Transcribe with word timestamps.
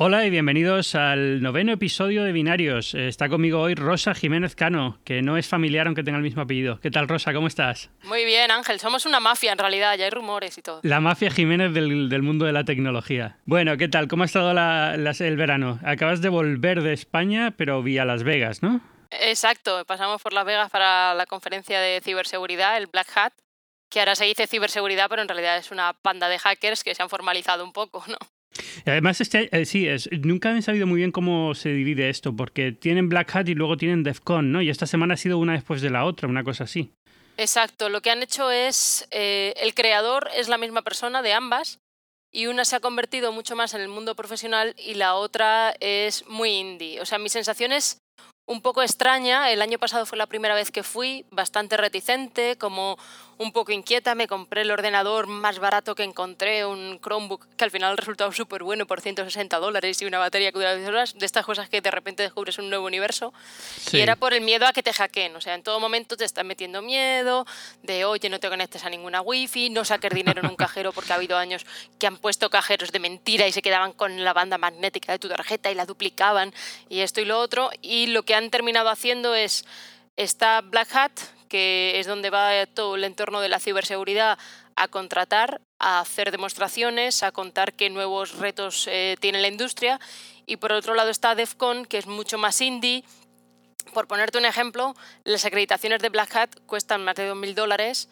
Hola 0.00 0.24
y 0.24 0.30
bienvenidos 0.30 0.94
al 0.94 1.42
noveno 1.42 1.72
episodio 1.72 2.22
de 2.22 2.30
Binarios. 2.30 2.94
Está 2.94 3.28
conmigo 3.28 3.60
hoy 3.60 3.74
Rosa 3.74 4.14
Jiménez 4.14 4.54
Cano, 4.54 5.00
que 5.04 5.22
no 5.22 5.36
es 5.36 5.48
familiar 5.48 5.88
aunque 5.88 6.04
tenga 6.04 6.18
el 6.18 6.22
mismo 6.22 6.40
apellido. 6.40 6.78
¿Qué 6.80 6.92
tal, 6.92 7.08
Rosa? 7.08 7.34
¿Cómo 7.34 7.48
estás? 7.48 7.90
Muy 8.04 8.24
bien, 8.24 8.52
Ángel. 8.52 8.78
Somos 8.78 9.06
una 9.06 9.18
mafia 9.18 9.50
en 9.50 9.58
realidad, 9.58 9.98
ya 9.98 10.04
hay 10.04 10.10
rumores 10.10 10.56
y 10.56 10.62
todo. 10.62 10.78
La 10.84 11.00
mafia 11.00 11.32
Jiménez 11.32 11.74
del, 11.74 12.22
mundo 12.22 12.46
de 12.46 12.52
la 12.52 12.62
tecnología. 12.62 13.38
Bueno, 13.44 13.76
¿qué 13.76 13.88
tal? 13.88 14.06
¿Cómo 14.06 14.22
ha 14.22 14.26
estado 14.26 14.52
el 14.52 15.36
verano? 15.36 15.80
Acabas 15.84 16.22
de 16.22 16.28
volver 16.28 16.82
de 16.82 16.92
España, 16.92 17.54
pero 17.56 17.82
vía 17.82 18.04
Las 18.04 18.22
Vegas, 18.22 18.62
¿no? 18.62 18.80
Exacto. 19.10 19.84
Pasamos 19.84 20.22
por 20.22 20.32
Las 20.32 20.44
Vegas 20.44 20.70
para 20.70 21.12
la 21.14 21.26
conferencia 21.26 21.80
de 21.80 22.00
ciberseguridad, 22.04 22.76
el 22.76 22.86
Black 22.86 23.08
Hat, 23.16 23.32
que 23.90 24.00
ahora 24.00 24.14
se 24.14 24.24
dice 24.24 24.46
ciberseguridad, 24.46 25.08
pero 25.08 25.22
en 25.22 25.28
realidad 25.28 25.56
es 25.56 25.70
una 25.70 25.92
panda 25.92 26.28
de 26.28 26.38
hackers 26.38 26.84
que 26.84 26.94
se 26.94 27.02
han 27.02 27.08
formalizado 27.08 27.64
un 27.64 27.72
poco, 27.72 28.04
¿no? 28.06 28.18
Además, 28.86 29.20
este, 29.20 29.48
eh, 29.56 29.64
sí, 29.66 29.86
es, 29.86 30.08
nunca 30.10 30.56
he 30.56 30.62
sabido 30.62 30.86
muy 30.86 30.98
bien 30.98 31.12
cómo 31.12 31.54
se 31.54 31.70
divide 31.70 32.08
esto, 32.08 32.34
porque 32.34 32.72
tienen 32.72 33.08
Black 33.08 33.34
Hat 33.34 33.48
y 33.48 33.54
luego 33.54 33.76
tienen 33.76 34.02
DEFCON, 34.02 34.50
¿no? 34.50 34.62
Y 34.62 34.70
esta 34.70 34.86
semana 34.86 35.14
ha 35.14 35.16
sido 35.16 35.38
una 35.38 35.52
después 35.52 35.80
de 35.82 35.90
la 35.90 36.04
otra, 36.04 36.28
una 36.28 36.44
cosa 36.44 36.64
así. 36.64 36.92
Exacto, 37.36 37.88
lo 37.88 38.00
que 38.00 38.10
han 38.10 38.22
hecho 38.22 38.50
es, 38.50 39.06
eh, 39.10 39.54
el 39.58 39.74
creador 39.74 40.28
es 40.34 40.48
la 40.48 40.58
misma 40.58 40.82
persona 40.82 41.22
de 41.22 41.34
ambas, 41.34 41.78
y 42.30 42.46
una 42.46 42.64
se 42.64 42.76
ha 42.76 42.80
convertido 42.80 43.32
mucho 43.32 43.56
más 43.56 43.74
en 43.74 43.80
el 43.80 43.88
mundo 43.88 44.14
profesional 44.14 44.74
y 44.76 44.94
la 44.94 45.14
otra 45.14 45.74
es 45.80 46.26
muy 46.26 46.50
indie. 46.50 47.00
O 47.00 47.06
sea, 47.06 47.18
mi 47.18 47.30
sensación 47.30 47.72
es 47.72 48.02
un 48.46 48.60
poco 48.60 48.82
extraña. 48.82 49.50
El 49.50 49.62
año 49.62 49.78
pasado 49.78 50.04
fue 50.04 50.18
la 50.18 50.26
primera 50.26 50.54
vez 50.54 50.70
que 50.70 50.82
fui, 50.82 51.24
bastante 51.30 51.76
reticente, 51.76 52.56
como 52.58 52.98
un 53.38 53.52
poco 53.52 53.72
inquieta. 53.72 54.14
Me 54.14 54.26
compré 54.26 54.62
el 54.62 54.70
ordenador 54.70 55.26
más 55.26 55.58
barato 55.58 55.94
que 55.94 56.02
encontré, 56.02 56.66
un 56.66 57.00
Chromebook 57.00 57.46
que 57.56 57.64
al 57.64 57.70
final 57.70 57.92
ha 57.92 57.96
resultado 57.96 58.32
súper 58.32 58.62
bueno 58.62 58.86
por 58.86 59.00
160 59.00 59.56
dólares 59.58 60.02
y 60.02 60.06
una 60.06 60.18
batería 60.18 60.52
que 60.52 60.58
dura 60.58 60.74
10 60.74 60.88
horas. 60.88 61.14
De 61.18 61.24
estas 61.24 61.46
cosas 61.46 61.68
que 61.68 61.80
de 61.80 61.90
repente 61.90 62.22
descubres 62.22 62.58
un 62.58 62.68
nuevo 62.68 62.86
universo. 62.86 63.32
Y 63.92 64.00
era 64.00 64.16
por 64.16 64.34
el 64.34 64.40
miedo 64.40 64.66
a 64.66 64.72
que 64.72 64.82
te 64.82 64.92
hackeen. 64.92 65.36
O 65.36 65.40
sea, 65.40 65.54
en 65.54 65.62
todo 65.62 65.80
momento 65.80 66.16
te 66.16 66.24
están 66.24 66.46
metiendo 66.46 66.82
miedo 66.82 67.46
de, 67.82 68.04
oye, 68.04 68.28
no 68.28 68.40
te 68.40 68.48
conectes 68.48 68.84
a 68.84 68.90
ninguna 68.90 69.20
wifi, 69.20 69.70
no 69.70 69.84
saques 69.84 70.12
dinero 70.12 70.40
en 70.40 70.50
un 70.50 70.56
cajero 70.56 70.92
porque 70.92 71.12
ha 71.12 71.16
habido 71.16 71.36
años 71.36 71.64
que 71.98 72.06
han 72.06 72.16
puesto 72.16 72.50
cajeros 72.50 72.92
de 72.92 72.98
mentira 72.98 73.46
y 73.46 73.52
se 73.52 73.62
quedaban 73.62 73.92
con 73.92 74.24
la 74.24 74.32
banda 74.32 74.58
magnética 74.58 75.12
de 75.12 75.18
tu 75.18 75.28
tarjeta 75.28 75.70
y 75.70 75.74
la 75.74 75.86
duplicaban 75.86 76.52
y 76.88 77.00
esto 77.00 77.20
y 77.20 77.24
lo 77.24 77.38
otro. 77.38 77.70
Y 77.82 78.08
lo 78.08 78.24
que 78.24 78.34
han 78.34 78.50
terminado 78.50 78.88
haciendo 78.88 79.34
es 79.34 79.64
esta 80.16 80.60
Black 80.62 80.94
Hat, 80.94 81.12
que 81.48 81.98
es 81.98 82.06
donde 82.06 82.30
va 82.30 82.66
todo 82.66 82.96
el 82.96 83.04
entorno 83.04 83.40
de 83.40 83.48
la 83.48 83.58
ciberseguridad 83.58 84.38
a 84.76 84.88
contratar, 84.88 85.60
a 85.78 86.00
hacer 86.00 86.30
demostraciones, 86.30 87.22
a 87.22 87.32
contar 87.32 87.72
qué 87.72 87.90
nuevos 87.90 88.38
retos 88.38 88.86
eh, 88.88 89.16
tiene 89.20 89.40
la 89.40 89.48
industria. 89.48 89.98
Y 90.46 90.56
por 90.56 90.72
otro 90.72 90.94
lado 90.94 91.10
está 91.10 91.34
DEFCON, 91.34 91.84
que 91.84 91.98
es 91.98 92.06
mucho 92.06 92.38
más 92.38 92.60
indie. 92.60 93.04
Por 93.92 94.06
ponerte 94.06 94.38
un 94.38 94.44
ejemplo, 94.44 94.94
las 95.24 95.44
acreditaciones 95.44 96.00
de 96.00 96.08
Black 96.10 96.34
Hat 96.36 96.50
cuestan 96.66 97.04
más 97.04 97.16
de 97.16 97.32
2.000 97.32 97.54
dólares 97.54 98.08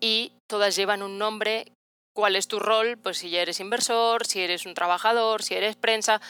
y 0.00 0.32
todas 0.46 0.76
llevan 0.76 1.02
un 1.02 1.18
nombre 1.18 1.72
cuál 2.12 2.34
es 2.34 2.48
tu 2.48 2.58
rol, 2.58 2.98
pues 2.98 3.18
si 3.18 3.30
ya 3.30 3.42
eres 3.42 3.60
inversor, 3.60 4.26
si 4.26 4.40
eres 4.40 4.66
un 4.66 4.74
trabajador, 4.74 5.42
si 5.42 5.54
eres 5.54 5.76
prensa. 5.76 6.20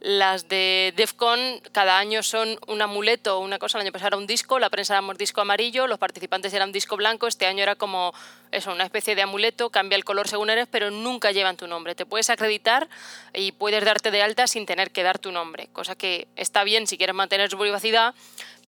Las 0.00 0.46
de 0.48 0.92
DEFCON 0.96 1.60
cada 1.72 1.98
año 1.98 2.22
son 2.22 2.58
un 2.68 2.82
amuleto 2.82 3.40
una 3.40 3.58
cosa. 3.58 3.78
El 3.78 3.82
año 3.82 3.92
pasado 3.92 4.08
era 4.08 4.16
un 4.18 4.26
disco, 4.26 4.58
la 4.58 4.70
prensa 4.70 4.94
era 4.94 5.04
un 5.04 5.16
disco 5.16 5.40
amarillo, 5.40 5.86
los 5.86 5.98
participantes 5.98 6.52
eran 6.52 6.70
disco 6.70 6.96
blanco. 6.96 7.26
Este 7.26 7.46
año 7.46 7.62
era 7.62 7.74
como 7.74 8.12
eso, 8.52 8.72
una 8.72 8.84
especie 8.84 9.14
de 9.14 9.22
amuleto, 9.22 9.70
cambia 9.70 9.96
el 9.96 10.04
color 10.04 10.28
según 10.28 10.50
eres, 10.50 10.68
pero 10.70 10.90
nunca 10.90 11.32
llevan 11.32 11.56
tu 11.56 11.66
nombre. 11.66 11.94
Te 11.94 12.06
puedes 12.06 12.30
acreditar 12.30 12.88
y 13.34 13.52
puedes 13.52 13.84
darte 13.84 14.10
de 14.10 14.22
alta 14.22 14.46
sin 14.46 14.66
tener 14.66 14.90
que 14.90 15.02
dar 15.02 15.18
tu 15.18 15.32
nombre, 15.32 15.68
cosa 15.72 15.96
que 15.96 16.28
está 16.36 16.62
bien 16.62 16.86
si 16.86 16.96
quieres 16.96 17.16
mantener 17.16 17.50
su 17.50 17.58
privacidad, 17.58 18.14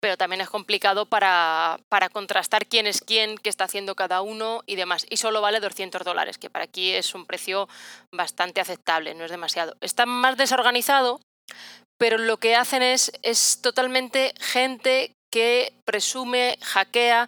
pero 0.04 0.18
también 0.18 0.42
es 0.42 0.50
complicado 0.50 1.06
para, 1.06 1.80
para, 1.88 2.10
contrastar 2.10 2.66
quién 2.66 2.86
es 2.86 3.00
quién, 3.00 3.38
qué 3.38 3.48
está 3.48 3.64
haciendo 3.64 3.94
cada 3.94 4.20
uno 4.20 4.62
y 4.66 4.76
demás. 4.76 5.06
Y 5.08 5.16
solo 5.16 5.40
vale 5.40 5.60
200 5.60 6.04
dólares, 6.04 6.36
que 6.36 6.50
para 6.50 6.66
aquí 6.66 6.90
es 6.90 7.14
un 7.14 7.24
precio 7.24 7.70
bastante 8.12 8.60
aceptable, 8.60 9.14
no 9.14 9.24
es 9.24 9.30
demasiado. 9.30 9.78
Está 9.80 10.04
más 10.04 10.36
desorganizado, 10.36 11.22
pero 11.96 12.18
lo 12.18 12.36
que 12.36 12.54
hacen 12.54 12.82
es, 12.82 13.12
es 13.22 13.62
totalmente 13.62 14.34
gente 14.38 15.12
que 15.32 15.72
presume, 15.86 16.58
hackea 16.60 17.26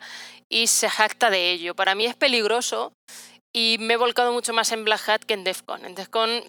y 0.52 0.66
se 0.66 0.90
jacta 0.90 1.30
de 1.30 1.52
ello. 1.52 1.74
Para 1.74 1.94
mí 1.94 2.04
es 2.04 2.14
peligroso 2.14 2.92
y 3.54 3.78
me 3.80 3.94
he 3.94 3.96
volcado 3.96 4.34
mucho 4.34 4.52
más 4.52 4.70
en 4.72 4.84
Black 4.84 5.08
Hat 5.08 5.22
que 5.22 5.32
en 5.32 5.44
Defcon. 5.44 5.86
En 5.86 5.94
Defcon 5.94 6.44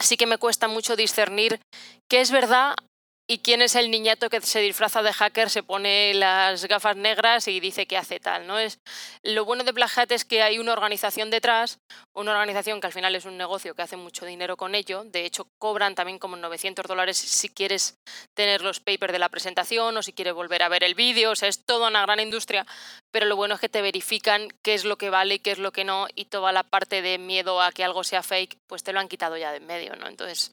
sí 0.00 0.16
que 0.16 0.24
me 0.24 0.38
cuesta 0.38 0.68
mucho 0.68 0.96
discernir 0.96 1.60
qué 2.10 2.22
es 2.22 2.30
verdad 2.30 2.76
¿Y 3.28 3.38
quién 3.38 3.60
es 3.60 3.74
el 3.74 3.90
niñato 3.90 4.30
que 4.30 4.40
se 4.40 4.60
disfraza 4.60 5.02
de 5.02 5.12
hacker, 5.12 5.50
se 5.50 5.64
pone 5.64 6.14
las 6.14 6.64
gafas 6.66 6.96
negras 6.96 7.48
y 7.48 7.58
dice 7.58 7.86
que 7.86 7.96
hace 7.96 8.20
tal? 8.20 8.46
¿no? 8.46 8.56
Es, 8.60 8.78
lo 9.24 9.44
bueno 9.44 9.64
de 9.64 9.72
Black 9.72 9.98
Hat 9.98 10.12
es 10.12 10.24
que 10.24 10.42
hay 10.42 10.60
una 10.60 10.72
organización 10.72 11.28
detrás, 11.28 11.80
una 12.14 12.30
organización 12.30 12.80
que 12.80 12.86
al 12.86 12.92
final 12.92 13.16
es 13.16 13.24
un 13.24 13.36
negocio 13.36 13.74
que 13.74 13.82
hace 13.82 13.96
mucho 13.96 14.26
dinero 14.26 14.56
con 14.56 14.76
ello. 14.76 15.02
De 15.02 15.24
hecho, 15.24 15.48
cobran 15.58 15.96
también 15.96 16.20
como 16.20 16.36
900 16.36 16.86
dólares 16.86 17.16
si 17.16 17.48
quieres 17.48 17.96
tener 18.36 18.62
los 18.62 18.78
papers 18.78 19.12
de 19.12 19.18
la 19.18 19.28
presentación 19.28 19.96
o 19.96 20.02
si 20.04 20.12
quieres 20.12 20.34
volver 20.34 20.62
a 20.62 20.68
ver 20.68 20.84
el 20.84 20.94
vídeo. 20.94 21.32
O 21.32 21.36
sea, 21.36 21.48
es 21.48 21.64
toda 21.64 21.88
una 21.88 22.02
gran 22.02 22.20
industria, 22.20 22.64
pero 23.10 23.26
lo 23.26 23.34
bueno 23.34 23.56
es 23.56 23.60
que 23.60 23.68
te 23.68 23.82
verifican 23.82 24.46
qué 24.64 24.74
es 24.74 24.84
lo 24.84 24.98
que 24.98 25.10
vale 25.10 25.34
y 25.34 25.38
qué 25.40 25.50
es 25.50 25.58
lo 25.58 25.72
que 25.72 25.82
no 25.82 26.06
y 26.14 26.26
toda 26.26 26.52
la 26.52 26.62
parte 26.62 27.02
de 27.02 27.18
miedo 27.18 27.60
a 27.60 27.72
que 27.72 27.82
algo 27.82 28.04
sea 28.04 28.22
fake, 28.22 28.56
pues 28.68 28.84
te 28.84 28.92
lo 28.92 29.00
han 29.00 29.08
quitado 29.08 29.36
ya 29.36 29.50
de 29.50 29.56
en 29.56 29.66
medio. 29.66 29.96
¿no? 29.96 30.06
Entonces, 30.06 30.52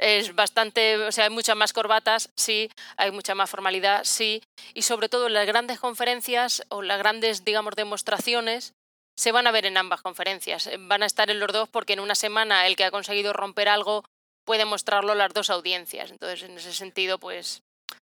es 0.00 0.34
bastante, 0.34 0.96
o 0.96 1.12
sea, 1.12 1.24
hay 1.24 1.30
muchas 1.30 1.56
más 1.56 1.72
corbatas, 1.72 2.30
sí, 2.34 2.70
hay 2.96 3.10
mucha 3.10 3.34
más 3.34 3.50
formalidad, 3.50 4.04
sí, 4.04 4.42
y 4.74 4.82
sobre 4.82 5.08
todo 5.08 5.28
las 5.28 5.46
grandes 5.46 5.78
conferencias 5.78 6.64
o 6.68 6.82
las 6.82 6.98
grandes, 6.98 7.44
digamos, 7.44 7.76
demostraciones 7.76 8.74
se 9.16 9.32
van 9.32 9.46
a 9.46 9.52
ver 9.52 9.66
en 9.66 9.76
ambas 9.76 10.00
conferencias. 10.00 10.70
Van 10.78 11.02
a 11.02 11.06
estar 11.06 11.30
en 11.30 11.40
los 11.40 11.52
dos 11.52 11.68
porque 11.68 11.92
en 11.92 12.00
una 12.00 12.14
semana 12.14 12.66
el 12.66 12.74
que 12.74 12.84
ha 12.84 12.90
conseguido 12.90 13.34
romper 13.34 13.68
algo 13.68 14.02
puede 14.46 14.64
mostrarlo 14.64 15.14
las 15.14 15.34
dos 15.34 15.50
audiencias. 15.50 16.10
Entonces, 16.10 16.48
en 16.48 16.56
ese 16.56 16.72
sentido, 16.72 17.18
pues 17.18 17.62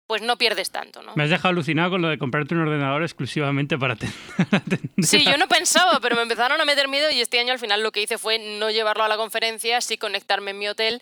pues 0.07 0.21
no 0.21 0.37
pierdes 0.37 0.71
tanto, 0.71 1.03
¿no? 1.03 1.13
Me 1.15 1.23
has 1.23 1.29
dejado 1.29 1.49
alucinado 1.49 1.91
con 1.91 2.01
lo 2.01 2.07
de 2.07 2.17
comprarte 2.17 2.55
un 2.55 2.61
ordenador 2.61 3.03
exclusivamente 3.03 3.77
para 3.77 3.97
tener... 3.97 4.15
Sí, 5.03 5.23
yo 5.23 5.37
no 5.37 5.47
pensaba, 5.47 5.99
pero 6.01 6.15
me 6.15 6.21
empezaron 6.21 6.59
a 6.59 6.65
meter 6.65 6.87
miedo 6.87 7.11
y 7.11 7.21
este 7.21 7.39
año 7.39 7.51
al 7.51 7.59
final 7.59 7.83
lo 7.83 7.91
que 7.91 8.01
hice 8.01 8.17
fue 8.17 8.39
no 8.39 8.71
llevarlo 8.71 9.03
a 9.03 9.07
la 9.09 9.17
conferencia, 9.17 9.81
sí 9.81 9.97
conectarme 9.97 10.51
en 10.51 10.59
mi 10.59 10.67
hotel 10.69 11.01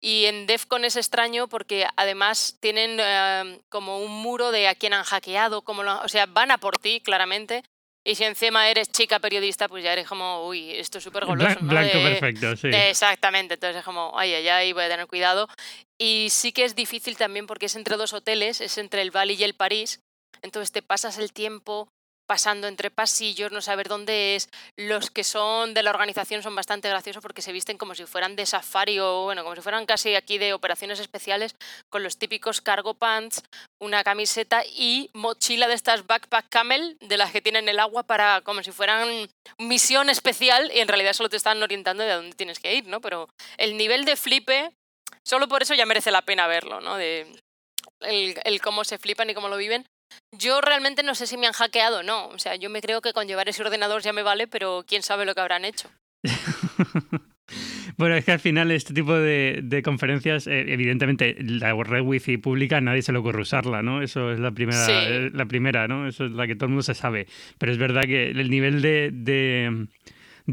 y 0.00 0.24
en 0.24 0.46
DEFCON 0.46 0.84
es 0.84 0.96
extraño 0.96 1.48
porque 1.48 1.86
además 1.96 2.56
tienen 2.60 2.96
eh, 2.98 3.60
como 3.68 4.00
un 4.00 4.10
muro 4.10 4.50
de 4.50 4.68
a 4.68 4.74
quién 4.74 4.94
han 4.94 5.04
hackeado, 5.04 5.62
como 5.62 5.82
o 5.82 6.08
sea, 6.08 6.26
van 6.26 6.50
a 6.50 6.58
por 6.58 6.78
ti 6.78 7.00
claramente 7.00 7.62
y 8.06 8.14
si 8.14 8.22
encima 8.22 8.70
eres 8.70 8.92
chica 8.92 9.18
periodista, 9.18 9.66
pues 9.66 9.82
ya 9.82 9.92
eres 9.92 10.06
como, 10.06 10.46
uy, 10.46 10.70
esto 10.70 10.98
es 10.98 11.04
súper 11.04 11.24
goloso. 11.24 11.58
Blanco 11.60 11.98
perfecto, 11.98 12.56
sí. 12.56 12.68
Exactamente, 12.72 13.54
entonces 13.54 13.78
es 13.78 13.84
como, 13.84 14.16
ay, 14.16 14.32
ay, 14.32 14.46
ay, 14.48 14.72
voy 14.72 14.84
a 14.84 14.88
tener 14.88 15.08
cuidado. 15.08 15.48
Y 15.98 16.28
sí 16.30 16.52
que 16.52 16.64
es 16.64 16.74
difícil 16.74 17.16
también 17.16 17.46
porque 17.46 17.66
es 17.66 17.76
entre 17.76 17.96
dos 17.96 18.12
hoteles, 18.12 18.60
es 18.60 18.78
entre 18.78 19.02
el 19.02 19.10
Bali 19.10 19.34
y 19.34 19.44
el 19.44 19.54
París. 19.54 20.00
Entonces 20.42 20.72
te 20.72 20.82
pasas 20.82 21.18
el 21.18 21.32
tiempo 21.32 21.88
pasando 22.26 22.66
entre 22.66 22.90
pasillos, 22.90 23.52
no 23.52 23.62
saber 23.62 23.88
dónde 23.88 24.36
es. 24.36 24.48
Los 24.76 25.10
que 25.10 25.24
son 25.24 25.74
de 25.74 25.82
la 25.82 25.90
organización 25.90 26.42
son 26.42 26.54
bastante 26.54 26.88
graciosos 26.88 27.22
porque 27.22 27.42
se 27.42 27.52
visten 27.52 27.78
como 27.78 27.94
si 27.94 28.04
fueran 28.04 28.36
de 28.36 28.46
safari 28.46 28.98
o, 28.98 29.24
bueno, 29.24 29.42
como 29.44 29.54
si 29.54 29.62
fueran 29.62 29.86
casi 29.86 30.14
aquí 30.14 30.38
de 30.38 30.52
operaciones 30.52 31.00
especiales, 31.00 31.54
con 31.90 32.02
los 32.02 32.18
típicos 32.18 32.60
cargo 32.60 32.94
pants, 32.94 33.42
una 33.80 34.04
camiseta 34.04 34.64
y 34.66 35.10
mochila 35.14 35.68
de 35.68 35.74
estas 35.74 36.06
backpack 36.06 36.46
camel, 36.50 36.96
de 37.00 37.16
las 37.16 37.30
que 37.30 37.42
tienen 37.42 37.68
el 37.68 37.78
agua 37.78 38.02
para, 38.02 38.40
como 38.42 38.62
si 38.62 38.72
fueran 38.72 39.28
misión 39.58 40.10
especial 40.10 40.70
y 40.74 40.80
en 40.80 40.88
realidad 40.88 41.12
solo 41.12 41.28
te 41.28 41.36
están 41.36 41.62
orientando 41.62 42.02
de 42.02 42.12
dónde 42.12 42.36
tienes 42.36 42.58
que 42.58 42.74
ir, 42.74 42.86
¿no? 42.86 43.00
Pero 43.00 43.28
el 43.56 43.76
nivel 43.76 44.04
de 44.04 44.16
flipe, 44.16 44.72
solo 45.26 45.48
por 45.48 45.62
eso 45.62 45.74
ya 45.74 45.86
merece 45.86 46.10
la 46.10 46.22
pena 46.22 46.46
verlo, 46.46 46.80
¿no? 46.80 46.96
De, 46.96 47.26
el, 48.00 48.36
el, 48.44 48.60
cómo 48.60 48.84
se 48.84 48.98
flipan 48.98 49.28
y 49.30 49.34
cómo 49.34 49.48
lo 49.48 49.56
viven. 49.56 49.84
Yo 50.32 50.60
realmente 50.60 51.02
no 51.02 51.14
sé 51.14 51.26
si 51.26 51.36
me 51.36 51.46
han 51.46 51.52
hackeado 51.52 52.00
o 52.00 52.02
no. 52.02 52.28
O 52.28 52.38
sea, 52.38 52.54
yo 52.56 52.70
me 52.70 52.80
creo 52.80 53.00
que 53.00 53.12
con 53.12 53.26
llevar 53.26 53.48
ese 53.48 53.62
ordenador 53.62 54.02
ya 54.02 54.12
me 54.12 54.22
vale, 54.22 54.46
pero 54.46 54.84
quién 54.86 55.02
sabe 55.02 55.26
lo 55.26 55.34
que 55.34 55.40
habrán 55.40 55.64
hecho. 55.64 55.90
bueno, 57.96 58.14
es 58.14 58.24
que 58.24 58.32
al 58.32 58.40
final 58.40 58.70
este 58.70 58.94
tipo 58.94 59.14
de, 59.14 59.82
conferencias, 59.84 60.46
eh, 60.46 60.64
evidentemente, 60.68 61.36
la 61.40 61.74
red 61.74 62.02
wifi 62.02 62.36
pública 62.36 62.80
nadie 62.80 63.02
se 63.02 63.12
le 63.12 63.18
ocurre 63.18 63.42
usarla, 63.42 63.82
¿no? 63.82 64.02
Eso 64.02 64.30
es 64.30 64.38
la 64.38 64.52
primera, 64.52 64.86
eh, 65.08 65.30
la 65.32 65.46
primera, 65.46 65.88
¿no? 65.88 66.06
Eso 66.06 66.26
es 66.26 66.32
la 66.32 66.46
que 66.46 66.54
todo 66.54 66.66
el 66.66 66.70
mundo 66.70 66.82
se 66.82 66.94
sabe. 66.94 67.26
Pero 67.58 67.72
es 67.72 67.78
verdad 67.78 68.02
que 68.02 68.30
el 68.30 68.48
nivel 68.48 68.80
de, 68.80 69.10
de 69.12 69.88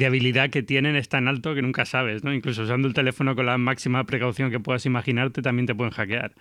habilidad 0.01 0.49
que 0.49 0.63
tienen 0.63 0.95
es 0.95 1.09
tan 1.09 1.27
alto 1.27 1.53
que 1.53 1.61
nunca 1.61 1.85
sabes, 1.85 2.23
¿no? 2.23 2.33
Incluso 2.33 2.63
usando 2.63 2.87
el 2.87 2.93
teléfono 2.93 3.35
con 3.35 3.45
la 3.45 3.57
máxima 3.57 4.03
precaución 4.05 4.51
que 4.51 4.59
puedas 4.59 4.85
imaginarte, 4.85 5.41
también 5.41 5.67
te 5.67 5.75
pueden 5.75 5.93
hackear. 5.93 6.33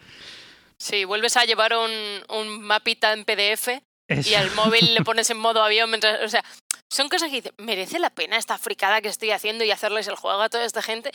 Sí, 0.79 1.05
vuelves 1.05 1.37
a 1.37 1.45
llevar 1.45 1.75
un, 1.75 1.91
un 2.37 2.63
mapita 2.63 3.13
en 3.13 3.25
PDF 3.25 3.69
y 4.09 4.35
al 4.35 4.51
móvil 4.55 4.95
le 4.95 5.01
pones 5.05 5.31
en 5.31 5.39
modo 5.39 5.63
avión 5.63 5.91
mientras, 5.91 6.23
o 6.23 6.29
sea, 6.29 6.43
son 6.91 7.09
cosas 7.09 7.31
que 7.31 7.37
dicen, 7.37 7.55
¿merece 7.59 7.99
la 7.99 8.11
pena 8.11 8.37
esta 8.37 8.59
fricada 8.59 9.01
que 9.01 9.09
estoy 9.09 9.31
haciendo 9.31 9.65
y 9.65 9.71
hacerles 9.71 10.09
el 10.09 10.17
juego 10.17 10.41
a 10.41 10.49
toda 10.49 10.65
esta 10.65 10.83
gente? 10.83 11.11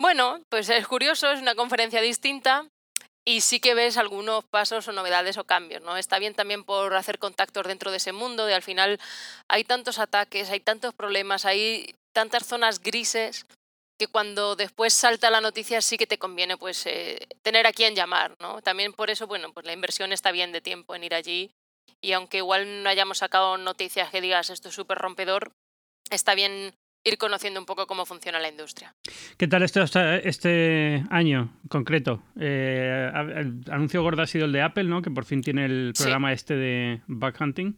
Bueno, 0.00 0.40
pues 0.48 0.68
es 0.68 0.86
curioso, 0.86 1.30
es 1.30 1.40
una 1.40 1.54
conferencia 1.54 2.00
distinta 2.00 2.66
y 3.24 3.40
sí 3.42 3.60
que 3.60 3.74
ves 3.74 3.96
algunos 3.96 4.44
pasos 4.44 4.88
o 4.88 4.92
novedades 4.92 5.38
o 5.38 5.44
cambios, 5.44 5.82
¿no? 5.82 5.96
Está 5.96 6.18
bien 6.18 6.34
también 6.34 6.64
por 6.64 6.94
hacer 6.94 7.18
contactos 7.18 7.66
dentro 7.66 7.90
de 7.90 7.98
ese 7.98 8.12
mundo, 8.12 8.46
de 8.46 8.54
al 8.54 8.62
final 8.62 8.98
hay 9.48 9.64
tantos 9.64 9.98
ataques, 9.98 10.50
hay 10.50 10.60
tantos 10.60 10.94
problemas, 10.94 11.44
hay 11.44 11.94
tantas 12.12 12.46
zonas 12.46 12.80
grises 12.80 13.46
que 13.98 14.08
cuando 14.08 14.56
después 14.56 14.92
salta 14.92 15.30
la 15.30 15.40
noticia 15.40 15.80
sí 15.80 15.96
que 15.96 16.06
te 16.06 16.18
conviene 16.18 16.56
pues 16.56 16.84
eh, 16.86 17.28
tener 17.42 17.66
a 17.66 17.72
quién 17.72 17.94
llamar, 17.94 18.34
¿no? 18.40 18.60
También 18.62 18.92
por 18.92 19.10
eso, 19.10 19.26
bueno, 19.26 19.52
pues 19.52 19.66
la 19.66 19.72
inversión 19.72 20.12
está 20.12 20.32
bien 20.32 20.50
de 20.50 20.60
tiempo 20.60 20.94
en 20.94 21.04
ir 21.04 21.14
allí 21.14 21.52
y 22.00 22.12
aunque 22.12 22.38
igual 22.38 22.82
no 22.82 22.88
hayamos 22.88 23.18
sacado 23.18 23.56
noticias 23.58 24.10
que 24.10 24.20
digas 24.20 24.50
esto 24.50 24.70
es 24.70 24.74
súper 24.74 24.98
rompedor, 24.98 25.52
está 26.10 26.34
bien 26.34 26.74
ir 27.04 27.18
conociendo 27.18 27.60
un 27.60 27.66
poco 27.66 27.86
cómo 27.86 28.06
funciona 28.06 28.38
la 28.38 28.48
industria. 28.48 28.94
¿Qué 29.36 29.48
tal 29.48 29.62
este, 29.62 29.82
este 30.28 31.04
año 31.10 31.58
concreto? 31.68 32.22
Eh, 32.38 33.10
el 33.12 33.64
anuncio 33.70 34.02
gordo 34.02 34.22
ha 34.22 34.26
sido 34.26 34.46
el 34.46 34.52
de 34.52 34.62
Apple, 34.62 34.84
¿no? 34.84 35.02
Que 35.02 35.10
por 35.10 35.24
fin 35.24 35.42
tiene 35.42 35.64
el 35.64 35.92
programa 35.96 36.32
este 36.32 36.54
de 36.54 37.02
Bug 37.06 37.34
Hunting. 37.40 37.74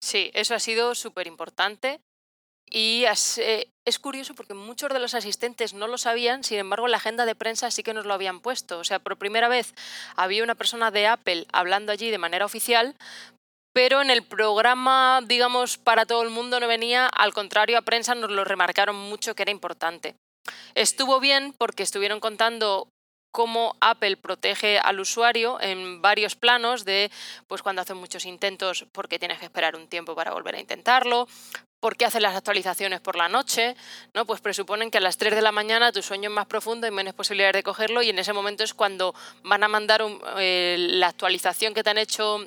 Sí, 0.00 0.30
eso 0.34 0.54
ha 0.54 0.60
sido 0.60 0.94
súper 0.94 1.26
importante. 1.26 2.00
Y 2.70 3.04
eh, 3.06 3.72
es 3.86 3.98
curioso 3.98 4.34
porque 4.34 4.52
muchos 4.52 4.92
de 4.92 4.98
los 4.98 5.14
asistentes 5.14 5.72
no 5.72 5.86
lo 5.86 5.96
sabían, 5.96 6.44
sin 6.44 6.58
embargo, 6.58 6.86
la 6.86 6.98
agenda 6.98 7.24
de 7.24 7.34
prensa 7.34 7.70
sí 7.70 7.82
que 7.82 7.94
nos 7.94 8.04
lo 8.04 8.12
habían 8.12 8.40
puesto. 8.40 8.78
O 8.78 8.84
sea, 8.84 8.98
por 8.98 9.16
primera 9.16 9.48
vez 9.48 9.74
había 10.16 10.44
una 10.44 10.54
persona 10.54 10.90
de 10.90 11.06
Apple 11.06 11.46
hablando 11.50 11.92
allí 11.92 12.10
de 12.10 12.18
manera 12.18 12.44
oficial, 12.44 12.94
pero 13.78 14.02
en 14.02 14.10
el 14.10 14.24
programa, 14.24 15.20
digamos, 15.24 15.78
para 15.78 16.04
todo 16.04 16.22
el 16.22 16.30
mundo 16.30 16.58
no 16.58 16.66
venía, 16.66 17.06
al 17.06 17.32
contrario, 17.32 17.78
a 17.78 17.82
prensa 17.82 18.16
nos 18.16 18.28
lo 18.28 18.42
remarcaron 18.42 18.96
mucho 18.96 19.36
que 19.36 19.42
era 19.42 19.52
importante. 19.52 20.16
Estuvo 20.74 21.20
bien 21.20 21.54
porque 21.56 21.84
estuvieron 21.84 22.18
contando 22.18 22.88
cómo 23.32 23.76
Apple 23.80 24.16
protege 24.16 24.80
al 24.80 24.98
usuario 24.98 25.60
en 25.60 26.02
varios 26.02 26.34
planos 26.34 26.84
de 26.84 27.12
pues 27.46 27.62
cuando 27.62 27.80
hacen 27.80 27.98
muchos 27.98 28.26
intentos 28.26 28.84
porque 28.90 29.20
tienes 29.20 29.38
que 29.38 29.44
esperar 29.44 29.76
un 29.76 29.86
tiempo 29.86 30.16
para 30.16 30.32
volver 30.32 30.56
a 30.56 30.60
intentarlo, 30.60 31.28
por 31.78 31.96
qué 31.96 32.04
hacen 32.04 32.22
las 32.22 32.34
actualizaciones 32.34 33.00
por 33.00 33.14
la 33.14 33.28
noche, 33.28 33.76
¿no? 34.12 34.26
Pues 34.26 34.40
presuponen 34.40 34.90
que 34.90 34.98
a 34.98 35.02
las 35.02 35.18
3 35.18 35.36
de 35.36 35.42
la 35.42 35.52
mañana 35.52 35.92
tu 35.92 36.02
sueño 36.02 36.30
es 36.30 36.34
más 36.34 36.46
profundo 36.46 36.88
y 36.88 36.90
menos 36.90 37.14
posibilidades 37.14 37.54
de 37.54 37.62
cogerlo 37.62 38.02
y 38.02 38.10
en 38.10 38.18
ese 38.18 38.32
momento 38.32 38.64
es 38.64 38.74
cuando 38.74 39.14
van 39.44 39.62
a 39.62 39.68
mandar 39.68 40.02
eh, 40.38 40.74
la 40.78 41.06
actualización 41.06 41.74
que 41.74 41.84
te 41.84 41.90
han 41.90 41.98
hecho 41.98 42.44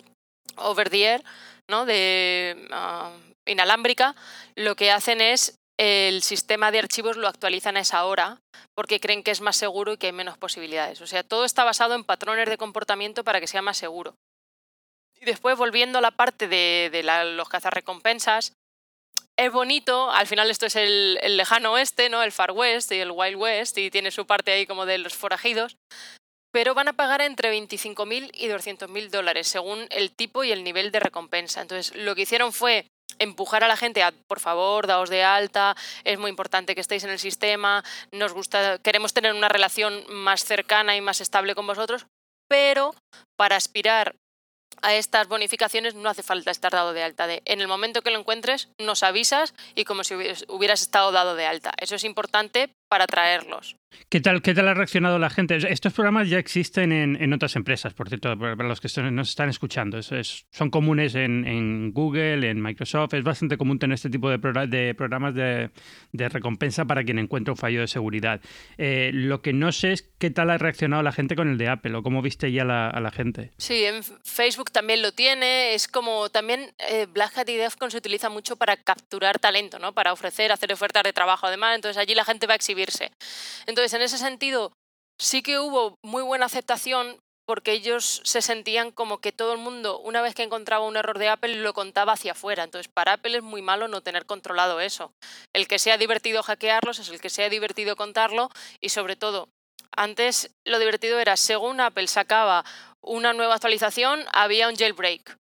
over 0.58 0.90
the 0.90 1.04
air, 1.06 1.24
¿no? 1.70 1.86
de 1.86 2.68
ah, 2.72 3.12
inalámbrica, 3.46 4.16
lo 4.56 4.76
que 4.76 4.92
hacen 4.92 5.22
es 5.22 5.58
el 5.78 6.22
sistema 6.22 6.70
de 6.70 6.80
archivos 6.80 7.18
lo 7.18 7.28
actualizan 7.28 7.76
a 7.76 7.80
esa 7.80 8.06
hora 8.06 8.40
porque 8.76 9.00
creen 9.00 9.24
que 9.24 9.32
es 9.32 9.42
más 9.42 9.56
seguro 9.56 9.94
y 9.94 9.98
que 9.98 10.08
hay 10.08 10.14
menos 10.14 10.38
posibilidades. 10.38 11.02
O 11.02 11.08
sea, 11.08 11.24
todo 11.24 11.44
está 11.44 11.64
basado 11.64 11.96
en 11.96 12.04
patrones 12.04 12.48
de 12.48 12.58
comportamiento 12.58 13.24
para 13.24 13.40
que 13.40 13.48
sea 13.48 13.64
más 13.64 13.78
seguro. 13.78 14.16
Y 15.20 15.26
después, 15.26 15.58
volviendo 15.58 16.00
a 16.00 16.02
la 16.02 16.12
parte 16.12 16.48
de, 16.48 16.90
de 16.92 17.04
la, 17.04 17.24
los 17.24 17.50
cazarrecompensas, 17.50 18.54
es 19.38 19.52
bonito, 19.52 20.12
al 20.12 20.28
final 20.28 20.52
esto 20.52 20.68
es 20.68 20.76
el, 20.76 21.18
el, 21.22 21.38
lejano 21.38 21.74
oeste, 21.74 22.10
¿no? 22.10 22.22
el 22.22 22.32
Far 22.32 22.52
West 22.52 22.92
y 22.92 23.00
el 23.00 23.12
Wild 23.12 23.38
West, 23.38 23.78
y 23.78 23.90
tiene 23.90 24.12
su 24.12 24.28
parte 24.28 24.52
ahí 24.52 24.68
como 24.68 24.86
de 24.86 25.00
los 25.00 25.16
forajidos, 25.16 25.78
pero 26.52 26.74
van 26.74 26.88
a 26.88 26.94
pagar 26.94 27.22
entre 27.22 27.54
25.000 27.54 28.32
y 28.34 28.48
200.000 28.48 29.10
dólares 29.10 29.48
según 29.48 29.88
el 29.90 30.12
tipo 30.12 30.44
y 30.44 30.52
el 30.52 30.64
nivel 30.64 30.92
de 30.92 31.00
recompensa. 31.00 31.62
Entonces, 31.62 31.96
lo 31.96 32.16
que 32.16 32.24
hicieron 32.24 32.54
fue 32.54 32.88
empujar 33.20 33.64
a 33.64 33.68
la 33.68 33.78
gente 33.78 34.04
a, 34.04 34.12
por 34.12 34.40
favor, 34.40 34.88
daos 34.88 35.10
de 35.10 35.24
alta, 35.24 35.76
es 36.04 36.18
muy 36.18 36.30
importante 36.30 36.76
que 36.76 36.82
estéis 36.82 37.04
en 37.04 37.10
el 37.12 37.20
sistema, 37.20 37.84
nos 38.12 38.34
gusta, 38.34 38.80
queremos 38.80 39.14
tener 39.14 39.34
una 39.34 39.50
relación 39.50 40.04
más 40.10 40.44
cercana 40.44 40.96
y 40.96 41.02
más 41.02 41.22
estable 41.22 41.56
con 41.56 41.68
vosotros, 41.68 42.08
pero 42.50 42.96
para 43.38 43.56
aspirar 43.56 44.16
a 44.82 44.96
estas 44.96 45.28
bonificaciones 45.28 45.94
no 45.94 46.10
hace 46.10 46.24
falta 46.24 46.52
estar 46.52 46.72
dado 46.72 46.94
de 46.94 47.04
alta. 47.04 47.28
En 47.46 47.62
el 47.62 47.68
momento 47.68 48.02
que 48.02 48.12
lo 48.12 48.20
encuentres, 48.20 48.70
nos 48.80 49.04
avisas 49.04 49.54
y 49.76 49.86
como 49.86 50.04
si 50.04 50.16
hubieras 50.48 50.82
estado 50.82 51.12
dado 51.12 51.36
de 51.36 51.46
alta. 51.46 51.74
Eso 51.78 51.96
es 51.96 52.04
importante 52.04 52.72
para 52.92 53.08
traerlos. 53.08 53.78
¿Qué 54.10 54.20
tal, 54.20 54.42
¿Qué 54.42 54.54
tal 54.54 54.68
ha 54.68 54.74
reaccionado 54.74 55.20
la 55.20 55.30
gente? 55.30 55.58
Estos 55.70 55.94
programas 55.94 56.30
ya 56.30 56.38
existen 56.38 56.92
en, 56.92 57.34
otras 57.34 57.56
empresas, 57.56 57.94
por 57.94 58.10
cierto, 58.10 58.38
para 58.38 58.68
los 58.68 58.82
que 58.82 58.90
nos 59.04 59.30
están 59.30 59.50
escuchando. 59.50 60.00
son 60.02 60.70
comunes 60.70 61.16
en, 61.16 61.92
Google, 61.94 62.50
en 62.50 62.62
Microsoft. 62.62 63.14
Es 63.14 63.24
bastante 63.24 63.58
común 63.58 63.80
tener 63.80 63.96
este 63.96 64.10
tipo 64.10 64.30
de, 64.30 64.40
programas 64.40 65.36
de, 65.36 65.70
recompensa 66.14 66.86
para 66.86 67.04
quien 67.04 67.20
encuentra 67.20 67.54
un 67.54 67.58
fallo 67.58 67.82
de 67.82 67.88
seguridad. 67.88 68.42
Eh, 68.78 69.12
lo 69.14 69.42
que 69.42 69.54
no 69.54 69.72
sé 69.72 69.94
es 69.94 70.10
qué 70.18 70.30
tal 70.30 70.50
ha 70.50 70.58
reaccionado 70.58 71.04
la 71.04 71.12
gente 71.12 71.36
con 71.36 71.50
el 71.50 71.58
de 71.58 71.70
Apple 71.70 71.96
o 71.96 72.04
cómo 72.04 72.22
viste 72.22 72.52
ya 72.52 72.64
a 72.64 73.00
la 73.00 73.12
gente. 73.12 73.52
Sí, 73.58 73.86
en 73.86 74.04
Facebook 74.24 74.72
también 74.72 75.02
lo 75.02 75.14
tiene. 75.14 75.74
Es 75.74 75.88
como 75.88 76.30
también 76.30 76.74
eh, 76.90 77.08
Black 77.10 77.38
Hat 77.38 77.50
y 77.50 77.56
Defcon 77.56 77.92
se 77.92 77.98
utiliza 77.98 78.30
mucho 78.30 78.56
para 78.56 78.76
capturar 78.78 79.40
talento, 79.40 79.80
¿no? 79.80 79.94
para 79.94 80.14
ofrecer, 80.14 80.52
hacer 80.52 80.72
ofertas 80.74 81.04
de 81.04 81.14
trabajo 81.14 81.48
además. 81.48 81.76
Entonces 81.76 81.98
allí 82.02 82.16
la 82.16 82.26
gente 82.26 82.48
va 82.48 82.54
a 82.54 82.56
exhibir 82.56 82.81
entonces, 83.66 83.94
en 83.94 84.02
ese 84.02 84.18
sentido, 84.18 84.74
sí 85.20 85.42
que 85.42 85.60
hubo 85.60 85.96
muy 86.04 86.24
buena 86.24 86.46
aceptación 86.46 87.18
porque 87.46 87.74
ellos 87.74 88.22
se 88.24 88.42
sentían 88.42 88.92
como 88.92 89.20
que 89.20 89.32
todo 89.32 89.54
el 89.54 89.60
mundo, 89.60 90.00
una 90.00 90.22
vez 90.22 90.36
que 90.36 90.44
encontraba 90.44 90.86
un 90.86 90.96
error 90.96 91.20
de 91.20 91.30
Apple, 91.30 91.56
lo 91.56 91.74
contaba 91.74 92.14
hacia 92.14 92.32
afuera. 92.32 92.64
Entonces, 92.64 92.90
para 92.94 93.14
Apple 93.14 93.38
es 93.38 93.44
muy 93.44 93.62
malo 93.62 93.88
no 93.88 94.02
tener 94.02 94.26
controlado 94.26 94.80
eso. 94.80 95.12
El 95.54 95.68
que 95.68 95.80
sea 95.80 95.98
divertido 95.98 96.44
hackearlos 96.44 97.00
es 97.00 97.10
el 97.10 97.20
que 97.20 97.30
sea 97.30 97.50
divertido 97.50 97.96
contarlo 97.96 98.50
y 98.80 98.90
sobre 98.90 99.16
todo, 99.16 99.50
antes 99.96 100.52
lo 100.66 100.80
divertido 100.80 101.20
era, 101.20 101.36
según 101.36 101.82
Apple 101.82 102.08
sacaba 102.08 102.64
una 103.02 103.34
nueva 103.34 103.56
actualización, 103.56 104.24
había 104.32 104.70
un 104.70 104.76
jailbreak. 104.76 105.41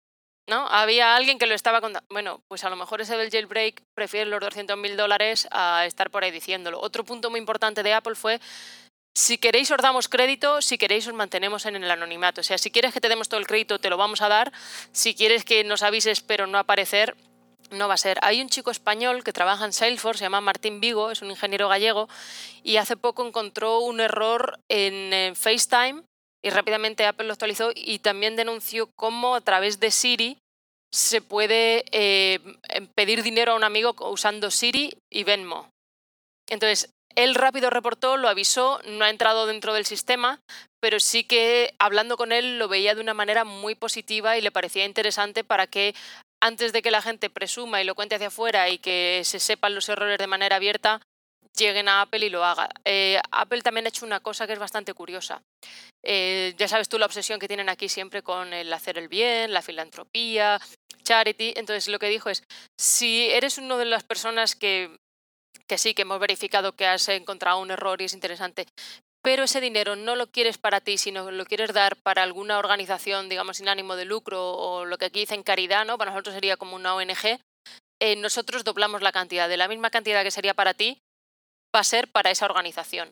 ¿No? 0.50 0.68
Había 0.68 1.16
alguien 1.16 1.40
que 1.40 1.46
lo 1.46 1.56
estaba 1.56 1.80
contando. 1.80 2.06
Bueno, 2.10 2.42
pues 2.48 2.64
a 2.64 2.70
lo 2.70 2.76
mejor 2.76 3.00
ese 3.02 3.16
del 3.16 3.30
jailbreak 3.30 3.84
prefiere 3.96 4.30
los 4.30 4.42
200 4.42 4.78
mil 4.78 4.98
dólares 4.98 5.48
a 5.52 5.86
estar 5.86 6.10
por 6.10 6.24
ahí 6.24 6.32
diciéndolo. 6.32 6.82
Otro 6.82 7.06
punto 7.06 7.30
muy 7.30 7.40
importante 7.40 7.84
de 7.84 7.94
Apple 7.94 8.16
fue 8.16 8.42
si 9.16 9.38
queréis 9.38 9.72
os 9.72 9.82
damos 9.82 10.10
crédito, 10.10 10.62
si 10.62 10.78
queréis 10.78 11.08
os 11.08 11.14
mantenemos 11.14 11.66
en 11.66 11.76
el 11.76 11.90
anonimato. 11.90 12.42
O 12.42 12.44
sea, 12.44 12.58
si 12.58 12.72
quieres 12.72 12.94
que 12.94 13.02
te 13.02 13.10
demos 13.10 13.30
todo 13.30 13.40
el 13.40 13.48
crédito, 13.48 13.80
te 13.80 13.90
lo 13.90 13.98
vamos 13.98 14.22
a 14.22 14.28
dar. 14.28 14.52
Si 14.92 15.16
quieres 15.16 15.46
que 15.46 15.64
nos 15.64 15.84
avises 15.84 16.22
pero 16.22 16.48
no 16.48 16.58
aparecer, 16.58 17.16
no 17.72 17.88
va 17.88 17.94
a 17.94 17.98
ser. 17.98 18.18
Hay 18.22 18.42
un 18.42 18.50
chico 18.50 18.72
español 18.72 19.24
que 19.24 19.34
trabaja 19.34 19.66
en 19.66 19.74
Salesforce, 19.74 20.20
se 20.20 20.26
llama 20.26 20.42
Martín 20.42 20.80
Vigo, 20.80 21.12
es 21.12 21.22
un 21.22 21.30
ingeniero 21.30 21.70
gallego, 21.70 22.10
y 22.64 22.78
hace 22.78 22.98
poco 22.98 23.26
encontró 23.26 23.80
un 23.80 24.00
error 24.00 24.60
en 24.70 25.36
FaceTime 25.36 26.04
y 26.44 26.50
rápidamente 26.50 27.06
Apple 27.06 27.28
lo 27.28 27.34
actualizó 27.34 27.72
y 27.76 28.00
también 28.00 28.36
denunció 28.36 28.90
cómo 28.96 29.36
a 29.36 29.42
través 29.42 29.80
de 29.80 29.92
Siri 29.92 30.38
se 30.92 31.22
puede 31.22 31.86
eh, 31.92 32.40
em, 32.70 32.88
pedir 32.88 33.24
dinero 33.24 33.52
a 33.52 33.56
un 33.56 33.64
amigo 33.64 33.96
usando 34.10 34.50
Siri 34.50 34.94
y 35.12 35.24
Venmo. 35.24 35.70
Entonces, 36.48 36.90
él 37.16 37.36
rápido 37.36 37.70
reportó, 37.70 38.18
lo 38.18 38.30
avisó, 38.30 38.80
no 38.86 39.06
ha 39.06 39.10
entrado 39.10 39.46
dentro 39.46 39.74
del 39.74 39.86
sistema, 39.86 40.40
pero 40.80 41.00
sí 41.00 41.24
que 41.24 41.74
hablando 41.80 42.18
con 42.18 42.32
él 42.32 42.58
lo 42.58 42.68
veía 42.68 42.96
de 42.96 43.02
una 43.02 43.14
manera 43.14 43.44
muy 43.44 43.76
positiva 43.76 44.38
y 44.38 44.42
le 44.42 44.52
parecía 44.52 44.86
interesante 44.86 45.44
para 45.44 45.68
que 45.68 45.94
antes 46.42 46.72
de 46.72 46.82
que 46.82 46.92
la 46.92 47.02
gente 47.02 47.30
presuma 47.30 47.82
y 47.82 47.86
lo 47.86 47.96
cuente 47.96 48.16
hacia 48.16 48.28
afuera 48.28 48.70
y 48.70 48.78
que 48.78 49.22
se 49.26 49.40
sepan 49.40 49.76
los 49.76 49.90
errores 49.90 50.18
de 50.18 50.28
manera 50.28 50.56
abierta, 50.56 51.02
lleguen 51.66 51.88
a 51.90 52.02
Apple 52.02 52.26
y 52.26 52.30
lo 52.30 52.44
haga. 52.44 52.70
Eh, 52.86 53.20
Apple 53.32 53.62
también 53.62 53.86
ha 53.86 53.90
hecho 53.90 54.06
una 54.06 54.20
cosa 54.20 54.48
que 54.48 54.54
es 54.54 54.60
bastante 54.60 54.94
curiosa. 54.94 55.42
Eh, 56.04 56.54
ya 56.58 56.68
sabes 56.68 56.90
tú 56.90 56.98
la 56.98 57.06
obsesión 57.06 57.40
que 57.40 57.48
tienen 57.48 57.70
aquí 57.70 57.90
siempre 57.90 58.24
con 58.24 58.54
el 58.54 58.72
hacer 58.74 58.98
el 58.98 59.08
bien, 59.08 59.54
la 59.54 59.62
filantropía, 59.62 60.60
charity. 61.04 61.54
Entonces 61.56 61.88
lo 61.88 62.00
que 62.00 62.10
dijo 62.10 62.30
es, 62.30 62.44
si 62.80 63.30
eres 63.32 63.58
una 63.58 63.78
de 63.78 63.86
las 63.86 64.04
personas 64.04 64.56
que, 64.56 64.98
que 65.68 65.78
sí, 65.78 65.94
que 65.94 66.04
hemos 66.04 66.20
verificado 66.20 66.74
que 66.74 66.88
has 66.88 67.08
encontrado 67.10 67.60
un 67.60 67.72
error 67.72 68.02
y 68.02 68.06
es 68.06 68.14
interesante, 68.14 68.66
pero 69.22 69.44
ese 69.44 69.60
dinero 69.60 69.96
no 69.96 70.16
lo 70.16 70.28
quieres 70.32 70.58
para 70.58 70.80
ti, 70.80 70.98
sino 70.98 71.30
lo 71.32 71.46
quieres 71.46 71.74
dar 71.74 71.98
para 71.98 72.24
alguna 72.24 72.58
organización, 72.58 73.28
digamos, 73.28 73.58
sin 73.58 73.68
ánimo 73.68 73.96
de 73.96 74.06
lucro 74.06 74.54
o 74.54 74.86
lo 74.86 74.98
que 74.98 75.06
aquí 75.06 75.20
dicen 75.20 75.44
caridad, 75.44 75.86
¿no? 75.86 75.98
Para 75.98 76.12
nosotros 76.12 76.36
sería 76.36 76.58
como 76.58 76.76
una 76.76 76.96
ONG. 76.96 77.40
Eh, 78.02 78.16
nosotros 78.16 78.64
doblamos 78.64 79.02
la 79.02 79.12
cantidad, 79.12 79.50
de 79.50 79.58
la 79.58 79.68
misma 79.68 79.90
cantidad 79.90 80.24
que 80.24 80.32
sería 80.32 80.54
para 80.54 80.74
ti, 80.74 81.02
va 81.76 81.82
a 81.82 81.84
ser 81.84 82.10
para 82.12 82.32
esa 82.32 82.46
organización. 82.46 83.10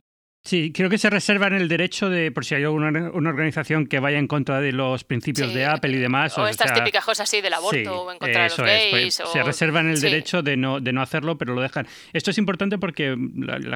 Sí, 0.48 0.72
creo 0.74 0.90
que 0.90 0.98
se 0.98 1.10
reservan 1.10 1.54
el 1.54 1.68
derecho 1.68 2.10
de, 2.10 2.32
por 2.32 2.46
si 2.46 2.56
hay 2.56 2.64
alguna 2.64 3.12
una 3.12 3.30
organización 3.30 3.86
que 3.86 4.00
vaya 4.00 4.18
en 4.18 4.28
contra 4.28 4.62
de 4.62 4.72
los 4.72 5.04
principios 5.04 5.54
de 5.54 5.66
Apple 5.66 5.92
y 5.92 5.98
demás. 5.98 6.38
O, 6.38 6.48
estas 6.48 6.74
típicas 6.74 7.04
cosas 7.04 7.28
así 7.28 7.42
del 7.42 7.54
aborto 7.54 8.04
o 8.04 8.12
en 8.14 8.18
contra 8.18 8.44
de 8.44 8.50
los 8.50 8.58
pues, 8.58 8.92
gays. 8.92 9.14
Se 9.16 9.44
reservan 9.44 9.90
el 9.90 10.00
derecho 10.00 10.42
de 10.42 10.56
no, 10.56 10.80
de 10.80 10.94
no 10.94 11.02
hacerlo, 11.02 11.38
pero 11.38 11.54
lo 11.54 11.62
dejan. 11.62 11.86
Esto 12.14 12.32
es 12.32 12.38
importante 12.38 12.78
porque 12.78 13.14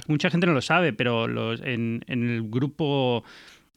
mucha 0.07 0.29
gente 0.29 0.47
no 0.47 0.53
lo 0.53 0.61
sabe, 0.61 0.93
pero 0.93 1.27
los, 1.27 1.59
en, 1.59 2.05
en 2.07 2.29
el 2.29 2.43
grupo 2.43 3.25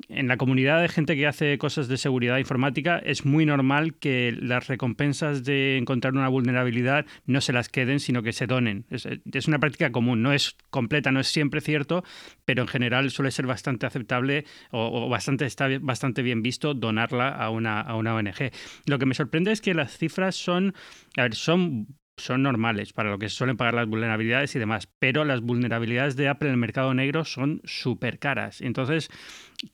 en 0.08 0.28
la 0.28 0.36
comunidad 0.36 0.82
de 0.82 0.88
gente 0.88 1.16
que 1.16 1.26
hace 1.26 1.56
cosas 1.58 1.88
de 1.88 1.96
seguridad 1.96 2.38
informática 2.38 2.98
es 2.98 3.24
muy 3.24 3.46
normal 3.46 3.94
que 3.94 4.36
las 4.38 4.66
recompensas 4.66 5.44
de 5.44 5.78
encontrar 5.78 6.14
una 6.14 6.28
vulnerabilidad 6.28 7.06
no 7.26 7.40
se 7.40 7.52
las 7.52 7.68
queden, 7.68 8.00
sino 8.00 8.22
que 8.22 8.32
se 8.32 8.46
donen. 8.46 8.86
Es, 8.90 9.48
una 9.48 9.58
práctica 9.58 9.92
común, 9.92 10.22
no 10.22 10.32
es 10.32 10.56
completa, 10.70 11.12
no 11.12 11.20
es 11.20 11.28
siempre 11.28 11.60
cierto, 11.60 12.04
pero 12.44 12.62
en 12.62 12.68
general 12.68 13.10
suele 13.10 13.30
ser 13.30 13.46
bastante 13.46 13.86
aceptable 13.86 14.44
o, 14.70 15.08
bastante, 15.08 15.46
está 15.46 15.68
bastante 15.80 16.22
bien 16.22 16.42
visto 16.42 16.74
donarla 16.74 17.28
a 17.28 17.50
una, 17.50 17.80
a 17.80 17.96
una 17.96 18.14
ONG. 18.14 18.50
Lo 18.86 18.98
que 18.98 19.06
me 19.06 19.14
sorprende 19.14 19.52
es 19.52 19.60
que 19.60 19.74
las 19.74 19.96
cifras 19.96 20.34
son, 20.36 20.74
a 21.16 21.22
ver, 21.22 21.34
son 21.34 21.86
son 22.16 22.42
normales 22.42 22.92
para 22.92 23.10
lo 23.10 23.18
que 23.18 23.28
suelen 23.28 23.56
pagar 23.56 23.74
las 23.74 23.88
vulnerabilidades 23.88 24.54
y 24.54 24.58
demás, 24.58 24.88
pero 24.98 25.24
las 25.24 25.40
vulnerabilidades 25.40 26.16
de 26.16 26.28
Apple 26.28 26.48
en 26.48 26.54
el 26.54 26.60
mercado 26.60 26.94
negro 26.94 27.24
son 27.24 27.60
súper 27.64 28.18
caras. 28.18 28.60
Entonces, 28.60 29.08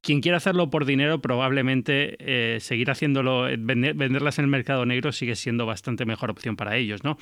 quien 0.01 0.21
quiera 0.21 0.37
hacerlo 0.37 0.71
por 0.71 0.85
dinero, 0.85 1.21
probablemente 1.21 2.17
eh, 2.21 2.61
seguir 2.61 2.91
haciéndolo, 2.91 3.49
eh, 3.49 3.57
venderlas 3.59 4.39
en 4.39 4.45
el 4.45 4.51
mercado 4.51 4.87
negro 4.87 5.13
sigue 5.13 5.37
siendo 5.37 5.67
bastante 5.67 6.05
mejor 6.05 6.31
opción 6.31 6.57
para 6.57 6.77
ellos, 6.77 7.05
¿no? 7.05 7.19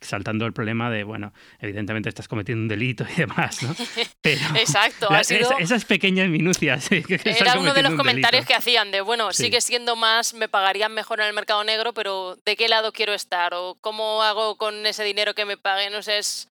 Saltando 0.00 0.46
el 0.46 0.52
problema 0.52 0.90
de, 0.90 1.04
bueno, 1.04 1.32
evidentemente 1.60 2.08
estás 2.08 2.28
cometiendo 2.28 2.62
un 2.62 2.68
delito 2.68 3.04
y 3.14 3.20
demás, 3.20 3.62
¿no? 3.62 3.74
Exacto, 4.22 5.08
esas 5.14 5.84
pequeñas 5.84 6.28
minucias. 6.28 6.90
era 6.90 7.58
uno 7.58 7.74
de 7.74 7.82
los 7.82 7.94
comentarios 7.94 8.46
que 8.46 8.54
hacían 8.54 8.90
de, 8.90 9.00
bueno, 9.00 9.32
sigue 9.32 9.60
siendo 9.60 9.96
más, 9.96 10.34
me 10.34 10.48
pagarían 10.48 10.94
mejor 10.94 11.20
en 11.20 11.26
el 11.26 11.34
mercado 11.34 11.64
negro, 11.64 11.92
pero 11.92 12.36
¿de 12.44 12.56
qué 12.56 12.68
lado 12.68 12.92
quiero 12.92 13.12
estar? 13.12 13.54
¿O 13.54 13.76
cómo 13.80 14.22
hago 14.22 14.56
con 14.56 14.86
ese 14.86 15.04
dinero 15.04 15.34
que 15.34 15.44
me 15.44 15.56
paguen? 15.56 15.92
No 15.92 16.02
sé, 16.02 16.18
es, 16.18 16.48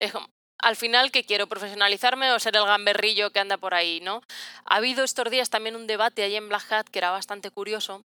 es 0.00 0.12
al 0.62 0.76
final 0.76 1.10
que 1.10 1.24
quiero 1.24 1.46
profesionalizarme 1.48 2.32
o 2.32 2.38
ser 2.38 2.56
el 2.56 2.64
gamberrillo 2.64 3.30
que 3.30 3.40
anda 3.40 3.58
por 3.58 3.74
ahí, 3.74 4.00
¿no? 4.00 4.22
Ha 4.64 4.76
habido 4.76 5.04
estos 5.04 5.30
días 5.30 5.50
también 5.50 5.76
un 5.76 5.86
debate 5.86 6.22
ahí 6.22 6.36
en 6.36 6.48
Black 6.48 6.72
Hat 6.72 6.88
que 6.88 7.00
era 7.00 7.10
bastante 7.10 7.50
curioso, 7.50 8.04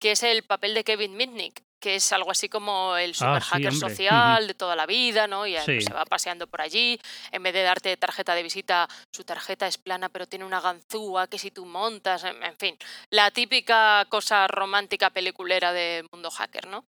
que 0.00 0.12
es 0.12 0.22
el 0.22 0.44
papel 0.44 0.74
de 0.74 0.84
Kevin 0.84 1.16
Mitnick, 1.16 1.62
que 1.80 1.96
es 1.96 2.12
algo 2.12 2.30
así 2.30 2.48
como 2.48 2.96
el 2.96 3.14
super 3.14 3.36
ah, 3.36 3.40
hacker 3.40 3.74
social 3.74 4.46
de 4.46 4.54
toda 4.54 4.76
la 4.76 4.86
vida, 4.86 5.26
¿no? 5.26 5.46
Y 5.46 5.56
se 5.58 5.92
va 5.92 6.04
paseando 6.04 6.46
por 6.46 6.60
allí, 6.60 6.98
en 7.32 7.42
vez 7.42 7.52
de 7.52 7.62
darte 7.62 7.96
tarjeta 7.96 8.34
de 8.34 8.42
visita, 8.42 8.88
su 9.12 9.24
tarjeta 9.24 9.66
es 9.66 9.76
plana 9.76 10.08
pero 10.08 10.26
tiene 10.26 10.44
una 10.44 10.60
ganzúa 10.60 11.26
que 11.26 11.38
si 11.38 11.50
tú 11.50 11.66
montas, 11.66 12.24
en, 12.24 12.42
en 12.42 12.56
fin, 12.56 12.78
la 13.10 13.30
típica 13.32 14.06
cosa 14.08 14.46
romántica 14.46 15.10
peliculera 15.10 15.72
del 15.72 16.06
mundo 16.12 16.30
hacker, 16.30 16.68
¿no? 16.68 16.84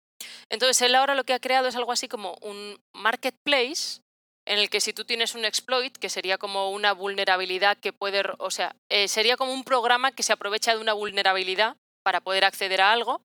Entonces 0.50 0.82
él 0.82 0.96
ahora 0.96 1.16
lo 1.16 1.24
que 1.24 1.34
ha 1.34 1.40
creado 1.40 1.68
es 1.68 1.76
algo 1.76 1.92
así 1.92 2.08
como 2.08 2.36
un 2.42 2.80
marketplace 2.94 4.02
en 4.48 4.60
el 4.60 4.70
que 4.70 4.82
si 4.82 4.94
tú 4.94 5.06
tienes 5.06 5.36
un 5.36 5.46
exploit, 5.46 5.96
que 5.98 6.10
sería 6.10 6.38
como 6.38 6.72
una 6.72 6.94
vulnerabilidad 6.94 7.78
que 7.78 7.94
puede, 7.94 8.24
o 8.40 8.50
sea, 8.50 8.76
eh, 8.90 9.08
sería 9.08 9.38
como 9.38 9.54
un 9.54 9.64
programa 9.64 10.12
que 10.12 10.24
se 10.24 10.34
aprovecha 10.34 10.74
de 10.74 10.82
una 10.82 10.94
vulnerabilidad 10.94 11.76
para 12.04 12.22
poder 12.22 12.46
acceder 12.46 12.82
a 12.82 12.92
algo, 12.92 13.22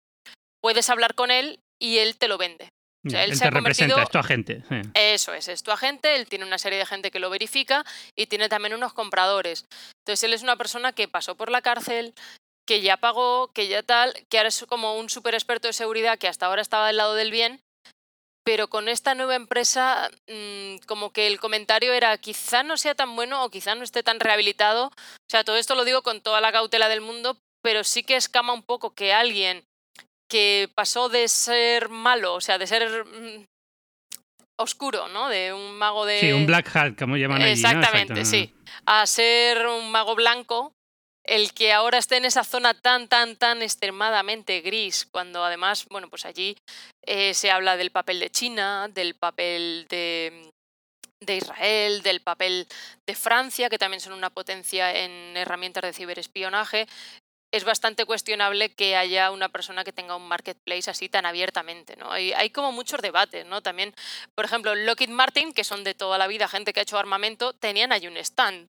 puedes 0.62 0.88
hablar 0.88 1.14
con 1.14 1.30
él 1.30 1.60
y 1.80 1.98
él 1.98 2.16
te 2.16 2.28
lo 2.28 2.38
vende. 2.38 2.68
O 3.06 3.10
sea, 3.10 3.24
él, 3.24 3.36
se 3.36 3.44
te 3.44 3.50
representa, 3.50 4.02
es 4.02 4.10
tu 4.10 4.18
agente. 4.18 4.62
Eso 4.94 5.32
es, 5.32 5.48
es 5.48 5.62
tu 5.62 5.70
agente, 5.70 6.16
él 6.16 6.28
tiene 6.28 6.44
una 6.44 6.58
serie 6.58 6.78
de 6.78 6.86
gente 6.86 7.10
que 7.10 7.20
lo 7.20 7.30
verifica 7.30 7.84
y 8.16 8.26
tiene 8.26 8.48
también 8.48 8.74
unos 8.74 8.92
compradores. 8.92 9.64
Entonces 10.04 10.24
él 10.24 10.34
es 10.34 10.42
una 10.42 10.56
persona 10.56 10.92
que 10.92 11.08
pasó 11.08 11.36
por 11.36 11.50
la 11.50 11.62
cárcel, 11.62 12.14
que 12.66 12.80
ya 12.82 12.96
pagó, 12.96 13.52
que 13.52 13.68
ya 13.68 13.82
tal, 13.82 14.14
que 14.28 14.38
ahora 14.38 14.48
es 14.48 14.64
como 14.68 14.98
un 14.98 15.08
súper 15.08 15.34
experto 15.34 15.68
de 15.68 15.72
seguridad 15.72 16.18
que 16.18 16.28
hasta 16.28 16.46
ahora 16.46 16.60
estaba 16.60 16.88
del 16.88 16.98
lado 16.98 17.14
del 17.14 17.30
bien 17.30 17.60
pero 18.48 18.68
con 18.68 18.88
esta 18.88 19.14
nueva 19.14 19.34
empresa 19.34 20.10
mm, 20.26 20.78
como 20.86 21.10
que 21.12 21.26
el 21.26 21.38
comentario 21.38 21.92
era 21.92 22.16
quizá 22.16 22.62
no 22.62 22.78
sea 22.78 22.94
tan 22.94 23.14
bueno 23.14 23.44
o 23.44 23.50
quizá 23.50 23.74
no 23.74 23.84
esté 23.84 24.02
tan 24.02 24.20
rehabilitado. 24.20 24.86
O 24.86 25.30
sea, 25.30 25.44
todo 25.44 25.58
esto 25.58 25.74
lo 25.74 25.84
digo 25.84 26.00
con 26.00 26.22
toda 26.22 26.40
la 26.40 26.50
cautela 26.50 26.88
del 26.88 27.02
mundo, 27.02 27.36
pero 27.62 27.84
sí 27.84 28.04
que 28.04 28.16
escama 28.16 28.54
un 28.54 28.62
poco 28.62 28.94
que 28.94 29.12
alguien 29.12 29.64
que 30.30 30.70
pasó 30.74 31.10
de 31.10 31.28
ser 31.28 31.90
malo, 31.90 32.36
o 32.36 32.40
sea, 32.40 32.56
de 32.56 32.66
ser 32.66 33.04
mm, 33.04 33.44
oscuro, 34.58 35.08
¿no? 35.08 35.28
De 35.28 35.52
un 35.52 35.76
mago 35.76 36.06
de... 36.06 36.18
Sí, 36.18 36.32
un 36.32 36.46
Black 36.46 36.74
Hat, 36.74 36.98
como 36.98 37.18
llaman 37.18 37.42
allí, 37.42 37.52
Exactamente, 37.52 38.24
sí. 38.24 38.54
A 38.86 39.06
ser 39.06 39.66
un 39.66 39.90
mago 39.92 40.14
blanco, 40.14 40.72
el 41.28 41.52
que 41.52 41.72
ahora 41.72 41.98
esté 41.98 42.16
en 42.16 42.24
esa 42.24 42.42
zona 42.42 42.72
tan, 42.72 43.06
tan, 43.06 43.36
tan 43.36 43.60
extremadamente 43.60 44.62
gris, 44.62 45.06
cuando 45.10 45.44
además, 45.44 45.86
bueno, 45.90 46.08
pues 46.08 46.24
allí 46.24 46.56
eh, 47.06 47.34
se 47.34 47.50
habla 47.50 47.76
del 47.76 47.90
papel 47.90 48.18
de 48.18 48.30
China, 48.30 48.88
del 48.88 49.14
papel 49.14 49.86
de, 49.90 50.50
Israel, 51.26 52.02
del 52.02 52.22
papel 52.22 52.66
de 53.06 53.14
Francia, 53.14 53.68
que 53.68 53.78
también 53.78 54.00
son 54.00 54.14
una 54.14 54.30
potencia 54.30 55.04
en 55.04 55.36
herramientas 55.36 55.82
de 55.82 55.92
ciberespionaje, 55.92 56.86
es 57.52 57.64
bastante 57.64 58.06
cuestionable 58.06 58.74
que 58.74 58.96
haya 58.96 59.30
una 59.30 59.50
persona 59.50 59.84
que 59.84 59.92
tenga 59.92 60.16
un 60.16 60.28
marketplace 60.28 60.90
así 60.90 61.10
tan 61.10 61.26
abiertamente, 61.26 61.96
¿no? 61.96 62.10
Hay, 62.10 62.32
hay, 62.32 62.50
como 62.50 62.72
muchos 62.72 63.00
debates, 63.00 63.46
¿no? 63.46 63.62
También, 63.62 63.94
por 64.34 64.44
ejemplo, 64.44 64.74
Lockheed 64.74 65.08
Martin, 65.08 65.52
que 65.52 65.64
son 65.64 65.82
de 65.84 65.94
toda 65.94 66.18
la 66.18 66.26
vida 66.26 66.48
gente 66.48 66.72
que 66.72 66.80
ha 66.80 66.82
hecho 66.82 66.98
armamento, 66.98 67.54
tenían 67.54 67.92
ahí 67.92 68.06
un 68.06 68.18
stand 68.18 68.68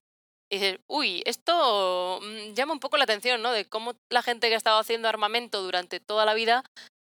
y 0.50 0.58
dices, 0.58 0.80
uy, 0.88 1.22
esto 1.26 2.20
mm, 2.20 2.54
llama 2.54 2.72
un 2.72 2.80
poco 2.80 2.96
la 2.96 3.04
atención, 3.04 3.40
¿no? 3.40 3.52
De 3.52 3.68
cómo 3.68 3.94
la 4.10 4.22
gente 4.22 4.48
que 4.48 4.54
ha 4.54 4.58
estado 4.58 4.80
haciendo 4.80 5.08
armamento 5.08 5.62
durante 5.62 6.00
toda 6.00 6.24
la 6.24 6.34
vida, 6.34 6.64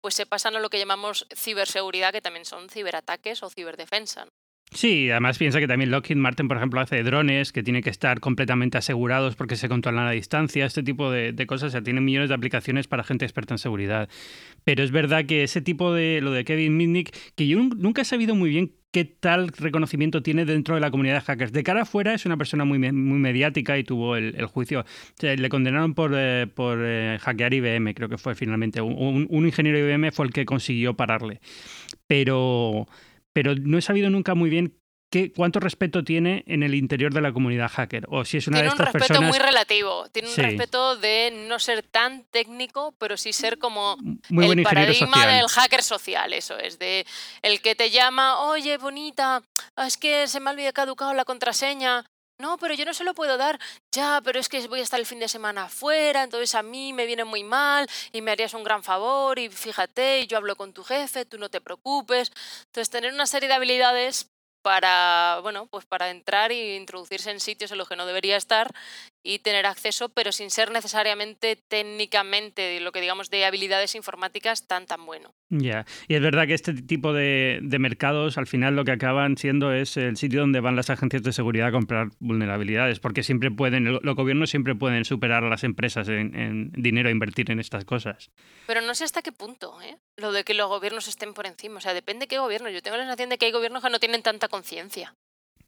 pues 0.01 0.15
se 0.15 0.25
pasan 0.25 0.55
a 0.55 0.59
lo 0.59 0.69
que 0.69 0.79
llamamos 0.79 1.27
ciberseguridad, 1.35 2.13
que 2.13 2.21
también 2.21 2.45
son 2.45 2.69
ciberataques 2.69 3.43
o 3.43 3.49
ciberdefensa. 3.49 4.27
Sí, 4.71 5.09
además 5.09 5.37
piensa 5.37 5.59
que 5.59 5.67
también 5.67 5.89
Lockheed 5.89 6.17
Martin, 6.17 6.47
por 6.47 6.57
ejemplo, 6.57 6.81
hace 6.81 7.01
drones 7.03 7.53
que 7.53 7.63
tienen 7.63 7.81
que 7.81 7.89
estar 7.89 8.19
completamente 8.19 8.77
asegurados 8.77 9.35
porque 9.35 9.55
se 9.55 9.69
controlan 9.69 10.07
a 10.07 10.11
distancia, 10.11 10.65
este 10.65 10.83
tipo 10.83 11.09
de, 11.11 11.33
cosas. 11.47 11.67
O 11.67 11.71
sea, 11.71 11.81
tienen 11.81 12.03
millones 12.03 12.29
de 12.29 12.35
aplicaciones 12.35 12.87
para 12.87 13.03
gente 13.03 13.23
experta 13.25 13.53
en 13.53 13.59
seguridad. 13.59 14.09
Pero 14.65 14.83
es 14.83 14.91
verdad 14.91 15.25
que 15.25 15.43
ese 15.43 15.61
tipo 15.61 15.93
de, 15.93 16.19
lo 16.21 16.31
de 16.31 16.43
Kevin 16.43 16.75
Mitnick, 16.75 17.15
que 17.35 17.47
yo 17.47 17.57
nunca 17.57 18.01
he 18.01 18.05
sabido 18.05 18.35
muy 18.35 18.49
bien 18.49 18.73
qué 18.91 19.05
tal 19.05 19.49
reconocimiento 19.49 20.21
tiene 20.23 20.45
dentro 20.45 20.75
de 20.75 20.81
la 20.81 20.91
comunidad 20.91 21.15
de 21.15 21.21
hackers. 21.21 21.53
De 21.53 21.63
cara 21.63 21.83
afuera 21.83 22.13
es 22.13 22.25
una 22.25 22.35
persona 22.35 22.65
muy, 22.65 22.79
muy 22.79 23.19
mediática 23.19 23.77
y 23.77 23.83
tuvo 23.83 24.17
el, 24.17 24.45
juicio. 24.45 24.83
le 25.21 25.49
condenaron 25.49 25.93
por, 25.93 26.11
eh, 26.15 26.47
por 26.53 26.79
eh, 26.81 27.17
hackear 27.21 27.53
IBM, 27.53 27.93
creo 27.93 28.09
que 28.09 28.17
fue 28.17 28.35
finalmente. 28.35 28.81
Un, 28.81 29.27
un 29.29 29.45
ingeniero 29.45 29.77
de 29.77 29.85
IBM 29.85 30.11
fue 30.11 30.25
el 30.25 30.33
que 30.33 30.45
consiguió 30.45 30.95
pararle. 30.95 31.39
Pero 32.07 32.87
pero 33.35 33.53
no 33.53 33.77
he 33.77 33.81
sabido 33.81 34.09
nunca 34.09 34.33
muy 34.33 34.49
bien 34.49 34.79
qué, 35.11 35.33
cuánto 35.33 35.59
respeto 35.59 36.05
tiene 36.05 36.45
en 36.47 36.63
el 36.63 36.73
interior 36.73 37.13
de 37.13 37.19
la 37.19 37.33
comunidad 37.33 37.69
hacker. 37.69 38.05
O 38.07 38.23
si 38.23 38.37
es 38.37 38.47
una 38.47 38.59
tiene 38.59 38.69
de 38.69 38.73
estas 38.75 38.95
un 38.95 39.01
respeto 39.01 39.21
muy 39.23 39.37
relativo. 39.37 40.07
Tiene 40.13 40.29
un 40.29 40.35
respeto 40.37 40.95
de 40.95 41.45
no 41.49 41.59
ser 41.59 41.83
tan 41.83 42.23
técnico, 42.31 42.95
pero 42.97 43.17
sí 43.17 43.33
ser 43.33 43.57
como 43.57 43.97
el 44.29 44.63
paradigma 44.63 45.27
del 45.27 45.49
hacker 45.49 45.83
social. 45.83 46.31
Eso 46.31 46.57
es, 46.57 46.79
de 46.79 47.05
el 47.41 47.59
que 47.59 47.75
te 47.75 47.89
llama, 47.89 48.39
oye, 48.39 48.77
bonita, 48.77 49.43
es 49.85 49.97
que 49.97 50.29
se 50.29 50.39
me 50.39 50.49
ha 50.49 50.53
olvidado 50.53 50.71
caducado 50.71 51.13
la 51.13 51.25
contraseña. 51.25 52.05
No, 52.39 52.57
pero 52.57 52.73
yo 52.73 52.83
no 52.83 52.93
se 52.93 53.03
lo 53.05 53.13
puedo 53.13 53.37
dar. 53.37 53.59
Ya, 53.93 54.21
pero 54.23 54.39
es 54.39 54.49
que 54.49 54.67
voy 54.67 54.81
a 54.81 54.83
estar 54.83 54.99
el 54.99 55.05
fin 55.05 55.19
de 55.19 55.27
semana 55.27 55.63
afuera, 55.63 56.23
entonces 56.23 56.53
a 56.55 56.63
mí 56.63 56.91
me 56.91 57.05
viene 57.05 57.23
muy 57.23 57.43
mal 57.43 57.87
y 58.11 58.21
me 58.21 58.31
harías 58.31 58.53
un 58.53 58.63
gran 58.63 58.83
favor 58.83 59.39
y 59.39 59.49
fíjate, 59.49 60.27
yo 60.27 60.37
hablo 60.37 60.55
con 60.55 60.73
tu 60.73 60.83
jefe, 60.83 61.25
tú 61.25 61.37
no 61.37 61.49
te 61.49 61.61
preocupes. 61.61 62.31
Entonces, 62.65 62.89
tener 62.89 63.13
una 63.13 63.25
serie 63.25 63.47
de 63.47 63.55
habilidades 63.55 64.29
para, 64.61 65.39
bueno, 65.43 65.67
pues 65.67 65.85
para 65.85 66.09
entrar 66.09 66.51
e 66.51 66.75
introducirse 66.75 67.31
en 67.31 67.39
sitios 67.39 67.71
en 67.71 67.77
los 67.77 67.87
que 67.87 67.95
no 67.95 68.05
debería 68.05 68.35
estar 68.35 68.71
y 69.25 69.39
tener 69.39 69.65
acceso, 69.65 70.09
pero 70.09 70.31
sin 70.31 70.51
ser 70.51 70.71
necesariamente 70.71 71.57
técnicamente 71.67 72.79
lo 72.79 72.91
que 72.91 73.01
digamos 73.01 73.31
de 73.31 73.43
habilidades 73.43 73.95
informáticas 73.95 74.67
tan 74.67 74.85
tan 74.85 75.05
bueno. 75.05 75.33
Ya, 75.49 75.85
y 76.07 76.13
es 76.13 76.21
verdad 76.21 76.45
que 76.45 76.53
este 76.53 76.73
tipo 76.73 77.11
de, 77.11 77.59
mercados 77.79 78.37
al 78.37 78.47
final 78.47 78.75
lo 78.75 78.85
que 78.85 78.91
acaban 78.91 79.35
siendo 79.37 79.73
es 79.73 79.97
el 79.97 80.15
sitio 80.15 80.41
donde 80.41 80.59
van 80.59 80.75
las 80.75 80.89
agencias 80.89 81.23
de 81.23 81.33
seguridad 81.33 81.69
a 81.69 81.71
comprar 81.71 82.09
vulnerabilidades, 82.19 82.99
porque 82.99 83.23
siempre 83.23 83.49
pueden, 83.49 83.99
los 84.01 84.15
gobiernos 84.15 84.51
siempre 84.51 84.75
pueden 84.75 85.05
superar 85.05 85.43
a 85.43 85.49
las 85.49 85.63
empresas 85.63 86.07
en, 86.07 86.35
en 86.35 86.71
dinero 86.71 87.09
a 87.09 87.11
invertir 87.11 87.49
en 87.49 87.59
estas 87.59 87.83
cosas. 87.83 88.29
Pero 88.67 88.81
no 88.81 88.93
sé 88.93 89.03
hasta 89.03 89.23
qué 89.23 89.31
punto, 89.31 89.81
¿eh? 89.81 89.97
lo 90.17 90.31
de 90.31 90.43
que 90.43 90.53
los 90.53 90.67
gobiernos 90.67 91.07
estén 91.07 91.33
por 91.33 91.45
encima. 91.47 91.77
O 91.77 91.81
sea, 91.81 91.93
depende 91.93 92.23
de 92.23 92.27
qué 92.27 92.39
gobierno. 92.39 92.69
Yo 92.69 92.81
tengo 92.81 92.97
la 92.97 93.03
sensación 93.03 93.29
de 93.29 93.37
que 93.37 93.45
hay 93.47 93.51
gobiernos 93.51 93.83
que 93.83 93.89
no 93.89 93.99
tienen 93.99 94.21
tanta 94.21 94.47
conciencia. 94.47 95.15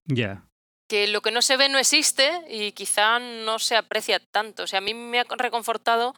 Ya. 0.05 0.45
Que 0.87 1.07
lo 1.07 1.21
que 1.21 1.31
no 1.31 1.41
se 1.41 1.57
ve 1.57 1.69
no 1.69 1.77
existe 1.77 2.41
y 2.49 2.71
quizá 2.71 3.19
no 3.19 3.59
se 3.59 3.75
aprecia 3.75 4.19
tanto. 4.19 4.63
O 4.63 4.67
sea, 4.67 4.79
a 4.79 4.81
mí 4.81 4.93
me 4.93 5.19
ha 5.19 5.25
reconfortado 5.37 6.13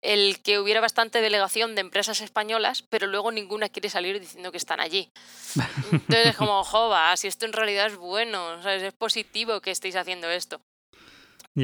el 0.00 0.40
que 0.42 0.58
hubiera 0.58 0.80
bastante 0.80 1.20
delegación 1.20 1.74
de 1.74 1.80
empresas 1.80 2.20
españolas, 2.20 2.82
pero 2.82 3.06
luego 3.06 3.32
ninguna 3.32 3.68
quiere 3.68 3.90
salir 3.90 4.20
diciendo 4.20 4.52
que 4.52 4.58
están 4.58 4.80
allí. 4.80 5.10
Entonces 5.92 6.26
es 6.26 6.36
como, 6.36 6.62
jova, 6.64 7.16
si 7.16 7.26
esto 7.26 7.46
en 7.46 7.52
realidad 7.52 7.86
es 7.86 7.96
bueno, 7.96 8.60
es 8.68 8.92
positivo 8.92 9.60
que 9.60 9.70
estéis 9.70 9.96
haciendo 9.96 10.30
esto. 10.30 10.60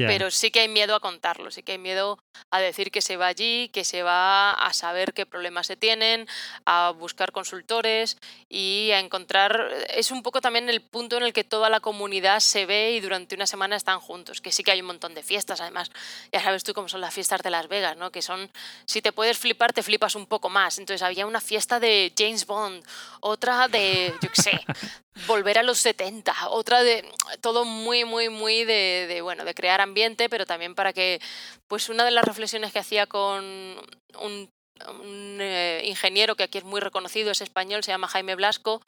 Pero 0.07 0.31
sí 0.31 0.51
que 0.51 0.61
hay 0.61 0.67
miedo 0.67 0.95
a 0.95 0.99
contarlo, 0.99 1.51
sí 1.51 1.63
que 1.63 1.73
hay 1.73 1.77
miedo 1.77 2.17
a 2.51 2.59
decir 2.59 2.91
que 2.91 3.01
se 3.01 3.17
va 3.17 3.27
allí, 3.27 3.69
que 3.69 3.83
se 3.83 4.03
va 4.03 4.51
a 4.51 4.73
saber 4.73 5.13
qué 5.13 5.25
problemas 5.25 5.67
se 5.67 5.75
tienen, 5.75 6.27
a 6.65 6.91
buscar 6.91 7.31
consultores 7.31 8.17
y 8.49 8.91
a 8.91 8.99
encontrar, 8.99 9.69
es 9.89 10.11
un 10.11 10.23
poco 10.23 10.41
también 10.41 10.69
el 10.69 10.81
punto 10.81 11.17
en 11.17 11.23
el 11.23 11.33
que 11.33 11.43
toda 11.43 11.69
la 11.69 11.79
comunidad 11.79 12.39
se 12.39 12.65
ve 12.65 12.91
y 12.91 12.99
durante 12.99 13.35
una 13.35 13.47
semana 13.47 13.75
están 13.75 13.99
juntos, 13.99 14.41
que 14.41 14.51
sí 14.51 14.63
que 14.63 14.71
hay 14.71 14.81
un 14.81 14.87
montón 14.87 15.13
de 15.13 15.23
fiestas, 15.23 15.61
además, 15.61 15.91
ya 16.31 16.41
sabes 16.41 16.63
tú 16.63 16.73
cómo 16.73 16.89
son 16.89 17.01
las 17.01 17.13
fiestas 17.13 17.41
de 17.41 17.49
Las 17.49 17.67
Vegas, 17.67 17.97
¿no? 17.97 18.11
que 18.11 18.21
son, 18.21 18.49
si 18.85 19.01
te 19.01 19.11
puedes 19.11 19.37
flipar, 19.37 19.73
te 19.73 19.83
flipas 19.83 20.15
un 20.15 20.25
poco 20.25 20.49
más, 20.49 20.77
entonces 20.77 21.01
había 21.01 21.25
una 21.25 21.41
fiesta 21.41 21.79
de 21.79 22.13
James 22.17 22.45
Bond, 22.45 22.83
otra 23.21 23.67
de, 23.67 24.13
yo 24.21 24.29
qué 24.29 24.41
sé, 24.41 24.65
volver 25.27 25.57
a 25.57 25.63
los 25.63 25.79
70, 25.79 26.49
otra 26.49 26.83
de 26.83 27.09
todo 27.41 27.65
muy, 27.65 28.03
muy, 28.03 28.29
muy 28.29 28.65
de, 28.65 29.05
de, 29.07 29.21
bueno, 29.21 29.45
de 29.45 29.53
crear 29.53 29.81
ambiente, 29.81 30.29
pero 30.29 30.45
también 30.45 30.75
para 30.75 30.93
que, 30.93 31.21
pues 31.67 31.89
una 31.89 32.03
de 32.03 32.11
las 32.11 32.25
reflexiones 32.25 32.73
que 32.73 32.79
hacía 32.79 33.07
con 33.07 33.43
un, 34.19 34.49
eh, 35.39 35.81
ingeniero 35.85 36.35
que 36.35 36.43
aquí 36.43 36.57
es 36.57 36.63
muy 36.65 36.81
reconocido, 36.81 37.31
es 37.31 37.41
español, 37.41 37.83
se 37.83 37.91
llama 37.91 38.09
Jaime 38.09 38.35
Blasco, 38.35 38.81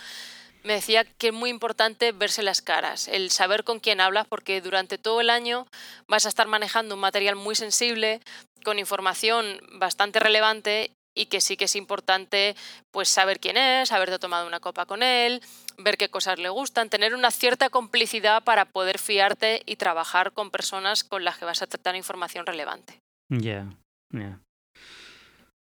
me 0.63 0.73
decía 0.73 1.05
que 1.05 1.27
es 1.27 1.33
muy 1.33 1.49
importante 1.49 2.11
verse 2.11 2.43
las 2.43 2.61
caras, 2.61 3.07
el 3.07 3.31
saber 3.31 3.63
con 3.63 3.79
quién 3.79 4.01
hablas, 4.01 4.27
porque 4.27 4.59
durante 4.59 4.97
todo 4.97 5.21
el 5.21 5.29
año 5.29 5.65
vas 6.07 6.25
a 6.25 6.29
estar 6.29 6.47
manejando 6.47 6.95
un 6.95 7.01
material 7.01 7.37
muy 7.37 7.55
sensible, 7.55 8.19
con 8.65 8.79
información 8.79 9.61
bastante 9.73 10.19
relevante 10.19 10.91
y 11.17 11.25
que 11.25 11.41
sí 11.41 11.57
que 11.57 11.65
es 11.65 11.75
importante 11.75 12.55
pues 12.91 13.09
saber 13.09 13.39
quién 13.39 13.57
es, 13.57 13.91
haberte 13.91 14.19
tomado 14.19 14.47
una 14.47 14.59
copa 14.59 14.85
con 14.85 15.03
él, 15.03 15.41
ver 15.77 15.97
qué 15.97 16.09
cosas 16.09 16.39
le 16.39 16.49
gustan, 16.49 16.89
tener 16.89 17.15
una 17.15 17.31
cierta 17.31 17.69
complicidad 17.69 18.43
para 18.43 18.65
poder 18.65 18.99
fiarte 18.99 19.61
y 19.65 19.75
trabajar 19.75 20.31
con 20.31 20.51
personas 20.51 21.03
con 21.03 21.23
las 21.23 21.37
que 21.37 21.45
vas 21.45 21.61
a 21.61 21.67
tratar 21.67 21.95
información 21.95 22.45
relevante. 22.45 23.01
Ya, 23.29 23.67
ya. 24.11 24.39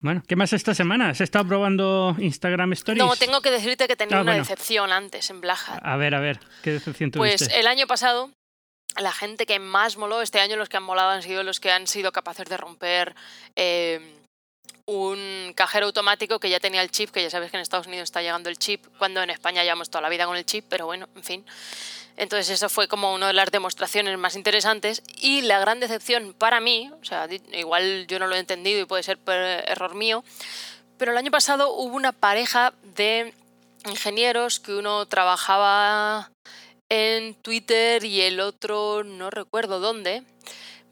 Bueno, 0.00 0.22
¿qué 0.28 0.36
más 0.36 0.52
esta 0.52 0.74
semana? 0.74 1.08
¿Has 1.08 1.20
estado 1.20 1.48
probando 1.48 2.14
Instagram 2.18 2.72
Stories? 2.74 3.02
No, 3.02 3.16
tengo 3.16 3.40
que 3.40 3.50
decirte 3.50 3.88
que 3.88 3.96
tenía 3.96 4.18
ah, 4.18 4.22
una 4.22 4.34
decepción 4.34 4.92
antes 4.92 5.28
en 5.30 5.40
Blaja. 5.40 5.76
A 5.78 5.96
ver, 5.96 6.14
a 6.14 6.20
ver, 6.20 6.38
¿qué 6.62 6.70
decepción 6.70 7.10
tuviste? 7.10 7.46
Pues 7.46 7.56
el 7.56 7.66
año 7.66 7.88
pasado 7.88 8.30
la 8.96 9.12
gente 9.12 9.46
que 9.46 9.58
más 9.58 9.96
moló 9.96 10.22
este 10.22 10.40
año, 10.40 10.56
los 10.56 10.68
que 10.68 10.76
han 10.76 10.82
molado 10.82 11.10
han 11.10 11.22
sido 11.22 11.42
los 11.42 11.60
que 11.60 11.70
han 11.70 11.86
sido 11.86 12.12
capaces 12.12 12.48
de 12.48 12.56
romper 12.56 13.14
eh, 13.56 14.17
un 14.88 15.52
cajero 15.54 15.84
automático 15.84 16.40
que 16.40 16.48
ya 16.48 16.60
tenía 16.60 16.80
el 16.80 16.90
chip, 16.90 17.10
que 17.10 17.22
ya 17.22 17.28
sabes 17.28 17.50
que 17.50 17.58
en 17.58 17.60
Estados 17.60 17.86
Unidos 17.86 18.04
está 18.04 18.22
llegando 18.22 18.48
el 18.48 18.56
chip, 18.56 18.86
cuando 18.96 19.22
en 19.22 19.28
España 19.28 19.62
llevamos 19.62 19.90
toda 19.90 20.00
la 20.00 20.08
vida 20.08 20.24
con 20.24 20.34
el 20.34 20.46
chip, 20.46 20.64
pero 20.66 20.86
bueno, 20.86 21.06
en 21.14 21.22
fin. 21.22 21.46
Entonces 22.16 22.48
eso 22.48 22.70
fue 22.70 22.88
como 22.88 23.12
una 23.12 23.26
de 23.26 23.34
las 23.34 23.50
demostraciones 23.50 24.16
más 24.16 24.34
interesantes 24.34 25.02
y 25.20 25.42
la 25.42 25.58
gran 25.60 25.78
decepción 25.78 26.32
para 26.32 26.60
mí, 26.60 26.90
o 27.02 27.04
sea, 27.04 27.28
igual 27.52 28.06
yo 28.08 28.18
no 28.18 28.28
lo 28.28 28.34
he 28.34 28.38
entendido 28.38 28.80
y 28.80 28.86
puede 28.86 29.02
ser 29.02 29.18
error 29.26 29.94
mío, 29.94 30.24
pero 30.96 31.12
el 31.12 31.18
año 31.18 31.30
pasado 31.30 31.70
hubo 31.74 31.94
una 31.94 32.12
pareja 32.12 32.72
de 32.82 33.34
ingenieros 33.84 34.58
que 34.58 34.72
uno 34.72 35.04
trabajaba 35.04 36.30
en 36.88 37.34
Twitter 37.34 38.04
y 38.04 38.22
el 38.22 38.40
otro 38.40 39.04
no 39.04 39.28
recuerdo 39.28 39.80
dónde, 39.80 40.24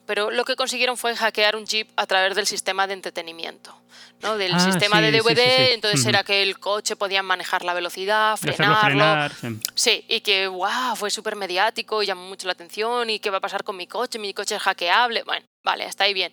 pero 0.06 0.30
lo 0.30 0.44
que 0.44 0.56
consiguieron 0.56 0.96
fue 0.96 1.14
hackear 1.16 1.56
un 1.56 1.66
chip 1.66 1.90
a 1.96 2.06
través 2.06 2.34
del 2.34 2.46
sistema 2.46 2.86
de 2.86 2.94
entretenimiento. 2.94 3.76
¿no? 4.22 4.36
del 4.38 4.54
ah, 4.54 4.60
sistema 4.60 5.00
de 5.00 5.12
DVD, 5.12 5.72
entonces 5.72 6.04
era 6.06 6.24
que 6.24 6.42
el 6.42 6.58
coche 6.58 6.96
podía 6.96 7.22
manejar 7.22 7.64
la 7.64 7.74
velocidad, 7.74 8.36
frenarlo. 8.36 9.34
sí. 9.74 10.04
y 10.08 10.20
que 10.20 10.48
wow, 10.48 10.96
fue 10.96 11.10
súper 11.10 11.36
mediático 11.36 12.02
y 12.02 12.06
llamó 12.06 12.26
mucho 12.26 12.46
la 12.46 12.52
atención 12.52 13.10
y 13.10 13.18
qué 13.18 13.30
va 13.30 13.38
a 13.38 13.40
pasar 13.40 13.64
con 13.64 13.76
mi 13.76 13.86
coche, 13.86 14.18
mi 14.18 14.32
coche 14.32 14.56
es 14.56 14.62
hackeable. 14.62 15.22
Bueno, 15.24 15.46
vale, 15.64 15.84
hasta 15.84 16.04
ahí 16.04 16.14
bien. 16.14 16.32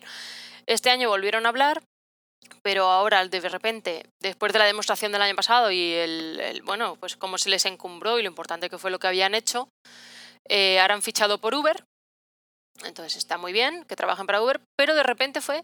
Este 0.66 0.90
año 0.90 1.08
volvieron 1.08 1.46
a 1.46 1.50
hablar, 1.50 1.82
pero 2.62 2.90
ahora 2.90 3.26
de 3.26 3.48
repente, 3.48 4.06
después 4.22 4.52
de 4.52 4.58
la 4.58 4.64
demostración 4.64 5.12
del 5.12 5.22
año 5.22 5.34
pasado 5.34 5.70
y 5.70 5.92
el, 5.92 6.62
bueno, 6.64 6.96
pues 6.96 7.16
cómo 7.16 7.38
se 7.38 7.50
les 7.50 7.66
encumbró 7.66 8.18
y 8.18 8.22
lo 8.22 8.28
importante 8.28 8.70
que 8.70 8.78
fue 8.78 8.90
lo 8.90 8.98
que 8.98 9.08
habían 9.08 9.34
hecho, 9.34 9.68
eh, 10.48 10.80
ahora 10.80 10.94
han 10.94 11.02
fichado 11.02 11.38
por 11.38 11.54
Uber. 11.54 11.84
Entonces 12.82 13.16
está 13.16 13.38
muy 13.38 13.52
bien 13.52 13.84
que 13.84 13.96
trabajen 13.96 14.26
para 14.26 14.42
Uber, 14.42 14.60
pero 14.76 14.94
de 14.94 15.02
repente 15.02 15.40
fue 15.40 15.62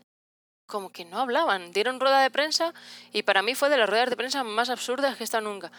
como 0.66 0.90
que 0.90 1.04
no 1.04 1.18
hablaban. 1.18 1.72
Dieron 1.72 1.98
rueda 1.98 2.22
de 2.22 2.30
prensa 2.30 2.72
y 3.12 3.22
para 3.22 3.42
mí 3.42 3.54
fue 3.54 3.68
de 3.68 3.76
las 3.76 3.90
ruedas 3.90 4.10
de 4.10 4.16
prensa 4.16 4.44
más 4.44 4.70
absurdas 4.70 5.16
que 5.16 5.22
he 5.22 5.24
estado 5.24 5.42
nunca. 5.48 5.72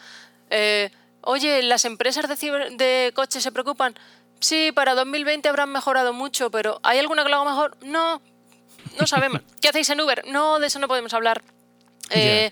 Eh, 0.50 0.90
Oye, 1.22 1.62
¿las 1.62 1.84
empresas 1.84 2.28
de, 2.28 2.70
de 2.76 3.12
coches 3.14 3.42
se 3.42 3.52
preocupan? 3.52 3.94
Sí, 4.40 4.72
para 4.72 4.94
2020 4.94 5.48
habrán 5.48 5.70
mejorado 5.70 6.12
mucho, 6.12 6.50
pero 6.50 6.80
¿hay 6.82 6.98
alguna 6.98 7.22
que 7.22 7.30
lo 7.30 7.36
haga 7.36 7.50
mejor? 7.50 7.76
No, 7.82 8.20
no 8.98 9.06
sabemos. 9.06 9.40
¿Qué 9.60 9.68
hacéis 9.68 9.88
en 9.90 10.00
Uber? 10.00 10.24
No, 10.26 10.58
de 10.58 10.66
eso 10.66 10.80
no 10.80 10.88
podemos 10.88 11.14
hablar. 11.14 11.42
Eh, 12.10 12.50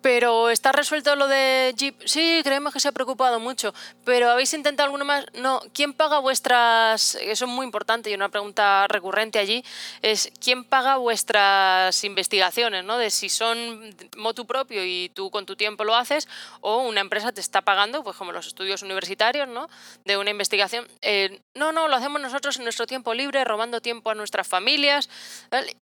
pero 0.00 0.50
¿está 0.50 0.72
resuelto 0.72 1.16
lo 1.16 1.26
de 1.26 1.74
Jeep? 1.76 2.00
Sí, 2.04 2.40
creemos 2.44 2.72
que 2.72 2.80
se 2.80 2.88
ha 2.88 2.92
preocupado 2.92 3.40
mucho. 3.40 3.74
¿Pero 4.04 4.30
habéis 4.30 4.52
intentado 4.54 4.84
alguno 4.86 5.04
más? 5.04 5.26
No. 5.34 5.60
¿Quién 5.72 5.92
paga 5.92 6.18
vuestras...? 6.18 7.16
Eso 7.16 7.44
es 7.44 7.50
muy 7.50 7.64
importante 7.64 8.10
y 8.10 8.14
una 8.14 8.28
pregunta 8.28 8.86
recurrente 8.88 9.38
allí 9.38 9.64
es 10.02 10.30
¿quién 10.40 10.64
paga 10.64 10.96
vuestras 10.96 12.04
investigaciones? 12.04 12.84
¿no? 12.84 12.98
De 12.98 13.10
si 13.10 13.28
son 13.28 13.94
motu 14.16 14.46
propio 14.46 14.84
y 14.84 15.10
tú 15.14 15.30
con 15.30 15.46
tu 15.46 15.56
tiempo 15.56 15.84
lo 15.84 15.94
haces 15.94 16.28
o 16.60 16.78
una 16.78 17.00
empresa 17.00 17.32
te 17.32 17.40
está 17.40 17.62
pagando, 17.62 18.04
pues 18.04 18.16
como 18.16 18.32
los 18.32 18.46
estudios 18.46 18.82
universitarios, 18.82 19.48
¿no? 19.48 19.68
De 20.04 20.16
una 20.16 20.30
investigación. 20.30 20.86
Eh, 21.02 21.40
no, 21.54 21.72
no, 21.72 21.88
lo 21.88 21.96
hacemos 21.96 22.20
nosotros 22.20 22.56
en 22.56 22.64
nuestro 22.64 22.86
tiempo 22.86 23.14
libre, 23.14 23.44
robando 23.44 23.80
tiempo 23.80 24.10
a 24.10 24.14
nuestras 24.14 24.46
familias. 24.46 25.08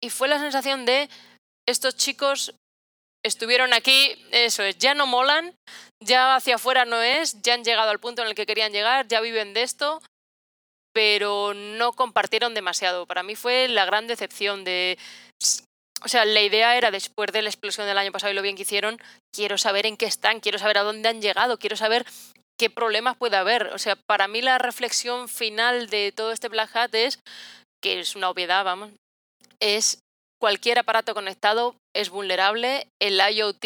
Y 0.00 0.11
fue 0.11 0.29
la 0.29 0.38
sensación 0.38 0.85
de 0.85 1.09
estos 1.66 1.96
chicos 1.96 2.55
estuvieron 3.24 3.72
aquí, 3.72 4.14
eso 4.30 4.62
es, 4.62 4.78
ya 4.78 4.94
no 4.94 5.06
molan, 5.06 5.54
ya 6.02 6.37
hacia 6.37 6.56
afuera 6.56 6.84
no 6.84 7.00
es, 7.02 7.40
ya 7.42 7.54
han 7.54 7.64
llegado 7.64 7.90
al 7.90 8.00
punto 8.00 8.22
en 8.22 8.28
el 8.28 8.34
que 8.34 8.46
querían 8.46 8.72
llegar, 8.72 9.08
ya 9.08 9.20
viven 9.20 9.54
de 9.54 9.62
esto, 9.62 10.00
pero 10.94 11.54
no 11.54 11.92
compartieron 11.92 12.54
demasiado. 12.54 13.06
Para 13.06 13.22
mí 13.22 13.34
fue 13.34 13.68
la 13.68 13.84
gran 13.84 14.06
decepción 14.06 14.64
de... 14.64 14.98
O 16.02 16.08
sea, 16.08 16.26
la 16.26 16.42
idea 16.42 16.76
era 16.76 16.90
después 16.90 17.32
de 17.32 17.40
la 17.40 17.48
explosión 17.48 17.87
del 17.87 17.96
año 17.96 18.12
pasado 18.12 18.30
y 18.30 18.34
lo 18.34 18.42
bien 18.42 18.56
que 18.56 18.62
hicieron, 18.62 19.00
quiero 19.34 19.56
saber 19.56 19.87
en 19.87 19.96
qué 19.96 20.04
están, 20.04 20.40
quiero 20.40 20.58
saber 20.58 20.78
a 20.78 20.82
dónde 20.82 21.08
han 21.08 21.22
llegado, 21.22 21.58
quiero 21.58 21.76
saber 21.76 22.04
qué 22.58 22.68
problemas 22.68 23.16
puede 23.16 23.37
haber. 23.37 23.68
O 23.68 23.78
sea, 23.78 23.96
para 23.96 24.28
mí 24.28 24.42
la 24.42 24.58
reflexión 24.58 25.28
final 25.28 25.88
de 25.88 26.12
todo 26.12 26.30
este 26.30 26.48
Black 26.48 26.76
Hat 26.76 26.94
es, 26.94 27.20
que 27.82 28.00
es 28.00 28.16
una 28.16 28.28
obviedad, 28.28 28.64
vamos, 28.64 28.90
es 29.60 30.04
cualquier 30.44 30.78
aparato 30.78 31.14
conectado 31.14 31.74
es 31.94 32.11
vulnerable. 32.11 32.87
El 33.00 33.18
IoT 33.18 33.64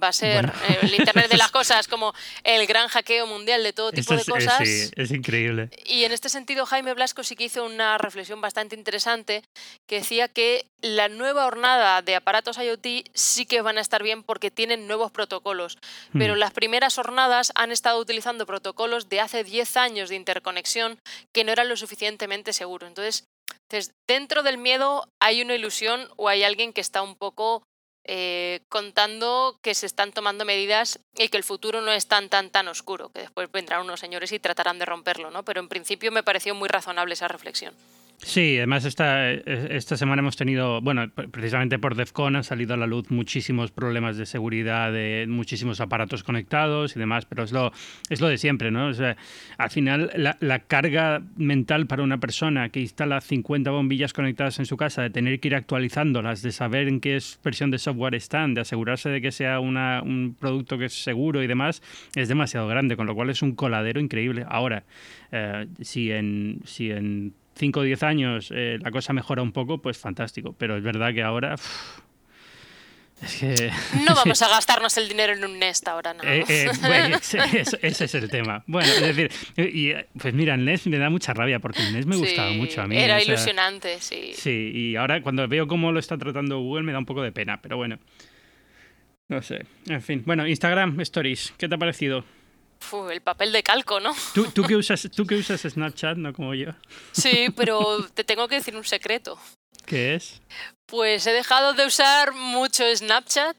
va 0.00 0.08
a 0.08 0.12
ser 0.12 0.52
eh, 0.68 0.78
el 0.82 0.94
Internet 0.94 1.30
de 1.30 1.38
las 1.38 1.50
cosas 1.58 1.88
como 1.88 2.12
el 2.44 2.66
gran 2.66 2.88
hackeo 2.88 3.26
mundial 3.26 3.62
de 3.62 3.72
todo 3.72 3.90
tipo 3.90 4.14
de 4.14 4.22
cosas. 4.26 4.58
Sí, 4.58 4.90
es 4.94 5.10
increíble. 5.12 5.70
Y 5.86 6.04
en 6.04 6.12
este 6.12 6.28
sentido 6.28 6.66
Jaime 6.66 6.92
Blasco 6.92 7.22
sí 7.24 7.36
que 7.36 7.44
hizo 7.44 7.64
una 7.64 7.96
reflexión 7.96 8.42
bastante 8.42 8.76
interesante 8.76 9.42
que 9.88 9.96
decía 9.96 10.28
que 10.28 10.66
la 10.82 11.08
nueva 11.08 11.46
hornada 11.46 12.02
de 12.02 12.16
aparatos 12.16 12.58
IoT 12.58 13.08
sí 13.14 13.46
que 13.46 13.62
van 13.62 13.78
a 13.78 13.80
estar 13.80 14.02
bien 14.02 14.22
porque 14.22 14.50
tienen 14.50 14.86
nuevos 14.86 15.10
protocolos, 15.10 15.78
pero 16.12 16.34
hmm. 16.34 16.38
las 16.38 16.52
primeras 16.52 16.98
hornadas 16.98 17.50
han 17.54 17.72
estado 17.72 17.98
utilizando 17.98 18.44
protocolos 18.44 19.08
de 19.08 19.20
hace 19.20 19.42
10 19.42 19.76
años 19.78 20.10
de 20.10 20.16
interconexión 20.16 20.98
que 21.32 21.44
no 21.44 21.52
eran 21.52 21.70
lo 21.70 21.76
suficientemente 21.76 22.52
seguros. 22.52 22.88
Entonces, 22.88 23.24
entonces, 23.70 23.94
dentro 24.08 24.42
del 24.42 24.58
miedo 24.58 25.08
hay 25.20 25.42
una 25.42 25.54
ilusión 25.54 26.08
o 26.16 26.28
hay 26.28 26.42
alguien 26.42 26.72
que 26.72 26.80
está 26.80 27.02
un 27.02 27.14
poco 27.14 27.62
eh, 28.04 28.62
contando 28.68 29.60
que 29.62 29.76
se 29.76 29.86
están 29.86 30.10
tomando 30.10 30.44
medidas 30.44 30.98
y 31.16 31.28
que 31.28 31.36
el 31.36 31.44
futuro 31.44 31.80
no 31.80 31.92
es 31.92 32.08
tan, 32.08 32.28
tan, 32.28 32.50
tan 32.50 32.66
oscuro, 32.66 33.12
que 33.12 33.20
después 33.20 33.48
vendrán 33.52 33.82
unos 33.82 34.00
señores 34.00 34.32
y 34.32 34.40
tratarán 34.40 34.80
de 34.80 34.86
romperlo, 34.86 35.30
¿no? 35.30 35.44
Pero 35.44 35.60
en 35.60 35.68
principio 35.68 36.10
me 36.10 36.24
pareció 36.24 36.52
muy 36.52 36.68
razonable 36.68 37.14
esa 37.14 37.28
reflexión. 37.28 37.72
Sí, 38.22 38.58
además 38.58 38.84
esta, 38.84 39.32
esta 39.32 39.96
semana 39.96 40.20
hemos 40.20 40.36
tenido, 40.36 40.82
bueno, 40.82 41.08
precisamente 41.10 41.78
por 41.78 41.94
DEFCON 41.94 42.36
han 42.36 42.44
salido 42.44 42.74
a 42.74 42.76
la 42.76 42.86
luz 42.86 43.10
muchísimos 43.10 43.70
problemas 43.70 44.18
de 44.18 44.26
seguridad 44.26 44.92
de 44.92 45.24
muchísimos 45.26 45.80
aparatos 45.80 46.22
conectados 46.22 46.94
y 46.94 46.98
demás, 46.98 47.24
pero 47.24 47.44
es 47.44 47.52
lo, 47.52 47.72
es 48.10 48.20
lo 48.20 48.28
de 48.28 48.36
siempre, 48.36 48.70
¿no? 48.70 48.88
O 48.88 48.94
sea, 48.94 49.16
al 49.56 49.70
final 49.70 50.10
la, 50.14 50.36
la 50.40 50.58
carga 50.58 51.22
mental 51.36 51.86
para 51.86 52.02
una 52.02 52.18
persona 52.18 52.68
que 52.68 52.80
instala 52.80 53.22
50 53.22 53.70
bombillas 53.70 54.12
conectadas 54.12 54.58
en 54.58 54.66
su 54.66 54.76
casa, 54.76 55.00
de 55.00 55.10
tener 55.10 55.40
que 55.40 55.48
ir 55.48 55.54
actualizándolas, 55.54 56.42
de 56.42 56.52
saber 56.52 56.88
en 56.88 57.00
qué 57.00 57.18
versión 57.42 57.70
de 57.70 57.78
software 57.78 58.14
están, 58.14 58.52
de 58.52 58.60
asegurarse 58.60 59.08
de 59.08 59.22
que 59.22 59.32
sea 59.32 59.60
una, 59.60 60.02
un 60.02 60.36
producto 60.38 60.76
que 60.76 60.84
es 60.84 61.02
seguro 61.02 61.42
y 61.42 61.46
demás, 61.46 61.82
es 62.14 62.28
demasiado 62.28 62.68
grande, 62.68 62.96
con 62.96 63.06
lo 63.06 63.14
cual 63.14 63.30
es 63.30 63.40
un 63.40 63.54
coladero 63.54 63.98
increíble. 63.98 64.44
Ahora, 64.46 64.84
eh, 65.32 65.66
si 65.80 66.12
en... 66.12 66.60
Si 66.64 66.90
en 66.90 67.32
5 67.60 67.80
o 67.80 67.82
10 67.82 68.02
años 68.02 68.52
eh, 68.54 68.78
la 68.80 68.90
cosa 68.90 69.12
mejora 69.12 69.42
un 69.42 69.52
poco, 69.52 69.82
pues 69.82 69.98
fantástico. 69.98 70.54
Pero 70.58 70.76
es 70.76 70.82
verdad 70.82 71.12
que 71.12 71.22
ahora 71.22 71.56
No 74.06 74.14
vamos 74.14 74.40
a 74.40 74.48
gastarnos 74.48 74.96
el 74.96 75.08
dinero 75.08 75.34
en 75.34 75.44
un 75.44 75.58
Nest 75.58 75.86
ahora, 75.86 76.14
no. 76.14 76.22
Eh, 76.24 76.44
eh, 76.48 76.70
ese, 77.82 78.04
es 78.04 78.14
el 78.14 78.30
tema. 78.30 78.64
Bueno, 78.66 78.88
es 78.88 79.14
decir, 79.14 79.30
y, 79.56 79.92
pues 80.18 80.32
mira, 80.32 80.54
el 80.54 80.64
Nest 80.64 80.86
me 80.86 80.98
da 80.98 81.10
mucha 81.10 81.34
rabia 81.34 81.58
porque 81.58 81.82
el 81.82 81.92
Nest 81.92 82.08
me 82.08 82.16
gustaba 82.16 82.50
mucho 82.52 82.80
a 82.80 82.86
mí. 82.86 82.96
Era 82.96 83.22
ilusionante, 83.22 83.98
sí. 84.00 84.32
Sí, 84.34 84.72
y 84.74 84.96
ahora 84.96 85.22
cuando 85.22 85.46
veo 85.48 85.66
cómo 85.66 85.92
lo 85.92 86.00
está 86.00 86.16
tratando 86.16 86.60
Google 86.60 86.84
me 86.84 86.92
da 86.92 86.98
un 86.98 87.06
poco 87.06 87.22
de 87.22 87.32
pena, 87.32 87.60
pero 87.60 87.76
bueno. 87.76 87.98
No 89.28 89.42
sé. 89.42 89.66
En 89.86 90.02
fin. 90.02 90.22
Bueno, 90.24 90.46
Instagram 90.46 90.98
Stories, 91.02 91.52
¿qué 91.56 91.68
te 91.68 91.74
ha 91.74 91.78
parecido? 91.78 92.24
El 93.10 93.20
papel 93.20 93.52
de 93.52 93.62
calco, 93.62 94.00
¿no? 94.00 94.14
¿Tú, 94.34 94.50
tú, 94.50 94.62
que 94.62 94.76
usas, 94.76 95.08
tú 95.14 95.26
que 95.26 95.36
usas 95.36 95.60
Snapchat, 95.60 96.16
no 96.16 96.32
como 96.32 96.54
yo. 96.54 96.72
Sí, 97.12 97.48
pero 97.56 98.06
te 98.14 98.24
tengo 98.24 98.48
que 98.48 98.56
decir 98.56 98.76
un 98.76 98.84
secreto. 98.84 99.38
¿Qué 99.86 100.14
es? 100.14 100.40
Pues 100.86 101.26
he 101.26 101.32
dejado 101.32 101.72
de 101.74 101.86
usar 101.86 102.32
mucho 102.32 102.84
Snapchat 102.94 103.56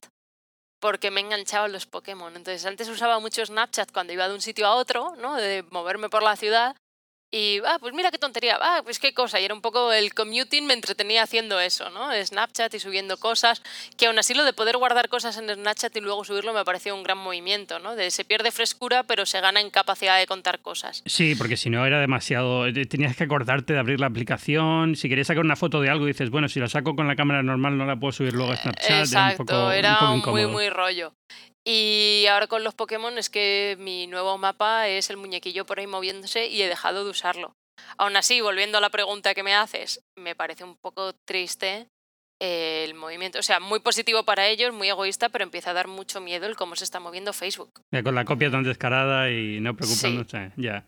porque 0.80 1.12
me 1.12 1.22
he 1.22 1.24
enganchado 1.24 1.68
los 1.68 1.86
Pokémon. 1.86 2.36
Entonces 2.36 2.66
antes 2.66 2.90
usaba 2.90 3.20
mucho 3.20 3.46
Snapchat 3.46 3.92
cuando 3.92 4.14
iba 4.14 4.28
de 4.28 4.34
un 4.34 4.42
sitio 4.42 4.68
a 4.68 4.76
otro, 4.76 5.16
¿no? 5.18 5.36
De 5.36 5.64
moverme 5.70 6.10
por 6.10 6.24
la 6.24 6.36
ciudad 6.36 6.76
y, 7.32 7.60
ah, 7.65 7.78
pues 7.80 7.94
mira 7.94 8.12
qué 8.12 8.17
tontería, 8.17 8.58
ah, 8.62 8.82
pues 8.84 9.00
qué 9.00 9.13
cosa. 9.13 9.39
Y 9.39 9.46
era 9.46 9.54
un 9.54 9.62
poco 9.62 9.94
el 9.94 10.13
commuting, 10.13 10.65
me 10.65 10.74
entretenía 10.74 11.24
haciendo 11.24 11.60
eso, 11.62 11.89
¿no? 11.89 12.10
Snapchat 12.12 12.74
y 12.74 12.80
subiendo 12.80 13.17
cosas, 13.17 13.62
que 13.98 14.08
aún 14.08 14.20
así 14.20 14.34
lo 14.34 14.44
de 14.44 14.52
poder 14.52 14.76
guardar 14.76 15.08
cosas 15.08 15.38
en 15.38 15.50
Snapchat 15.50 15.96
y 15.96 16.02
luego 16.02 16.26
subirlo 16.26 16.54
me 16.54 16.65
pareció 16.65 16.94
un 16.94 17.04
gran 17.04 17.17
movimiento, 17.17 17.80
¿no? 17.80 17.96
De 17.96 18.12
se 18.12 18.26
pierde 18.26 18.52
frescura, 18.52 19.04
pero 19.04 19.26
se 19.26 19.39
gana 19.39 19.62
en 19.62 19.70
capacidad 19.70 20.17
de 20.20 20.28
contar 20.28 20.60
cosas. 20.60 21.04
Sí, 21.06 21.36
porque 21.36 21.56
si 21.56 21.70
no 21.70 21.86
era 21.86 22.02
demasiado, 22.02 22.67
eh, 22.67 22.86
tenías 22.86 23.15
que 23.15 23.24
acordarte 23.24 23.74
de 23.74 23.80
abrir 23.80 24.02
la 24.02 24.08
aplicación, 24.08 24.98
si 24.98 25.08
querías 25.08 25.28
sacar 25.28 25.46
una 25.46 25.56
foto 25.56 25.80
de 25.80 25.89
algo 25.89 26.06
dices, 26.06 26.30
bueno, 26.30 26.50
si 26.50 26.60
la 26.60 26.67
saco 26.67 26.96
con 26.96 27.08
la 27.08 27.15
cámara 27.15 27.44
normal 27.44 27.78
no 27.78 27.86
la 27.86 27.96
puedo 27.96 28.12
subir 28.12 28.34
luego 28.34 28.52
a 28.52 28.58
Snapchat. 28.58 29.00
Exacto, 29.00 29.72
era, 29.72 30.02
muy, 30.02 30.48
muy 30.48 30.70
rollo. 30.70 31.13
Y 31.65 32.26
ahora 32.28 32.47
con 32.47 32.63
los 32.63 32.74
Pokémon 32.74 33.17
es 33.17 33.30
que 33.30 33.76
mi 33.80 34.08
nuevo 34.08 34.38
mapa 34.38 34.88
es 34.88 35.10
el 35.10 35.17
muñequillo 35.17 35.65
por 35.65 35.80
ahí 35.80 35.88
moviéndose 35.88 36.47
y 36.47 36.62
he 36.62 36.67
dejado 36.67 37.04
de 37.04 37.12
usarlo. 37.12 37.56
Aún 37.97 38.15
así, 38.15 38.41
volviendo 38.41 38.78
a 38.78 38.82
la 38.82 38.89
pregunta 38.89 39.34
que 39.34 39.43
me 39.43 39.56
haces, 39.56 40.02
me 40.15 40.36
parece 40.36 40.63
un 40.63 40.76
poco 40.76 41.13
triste 41.26 41.88
el 42.41 42.95
movimiento. 42.95 43.38
O 43.38 43.43
sea, 43.43 43.60
muy 43.60 43.80
positivo 43.82 44.26
para 44.26 44.47
ellos, 44.47 44.74
muy 44.74 44.89
egoísta, 44.89 45.30
pero 45.30 45.43
empieza 45.43 45.69
a 45.69 45.74
dar 45.74 45.88
mucho 45.88 46.19
miedo 46.21 46.47
el 46.47 46.56
cómo 46.56 46.76
se 46.76 46.84
está 46.84 47.00
moviendo 47.00 47.34
Facebook. 47.34 47.82
con 48.04 48.15
la 48.15 48.26
copia 48.26 48.50
tan 48.50 48.63
descarada 48.63 49.30
y 49.30 49.60
no 49.60 49.76
preocupándose. 49.76 50.52
Ya. 50.58 50.84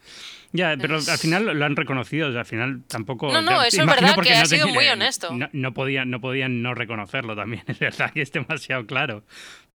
Ya, 0.51 0.75
pero 0.79 0.95
al 0.95 1.17
final 1.17 1.45
lo 1.45 1.65
han 1.65 1.75
reconocido, 1.75 2.27
al 2.27 2.45
final 2.45 2.83
tampoco... 2.87 3.31
No, 3.31 3.41
no, 3.41 3.63
eso 3.63 3.81
es 3.81 3.87
verdad 3.87 4.15
que 4.15 4.33
ha 4.33 4.45
sido 4.45 4.67
muy 4.67 4.87
honesto. 4.87 5.29
No, 5.51 5.73
podían, 5.73 6.09
no 6.09 6.21
podían 6.21 6.63
no 6.63 6.73
reconocerlo 6.73 7.35
también, 7.35 7.63
es 7.67 7.79
verdad 7.79 8.11
que 8.11 8.21
es 8.21 8.31
demasiado 8.31 8.85
claro 8.85 9.23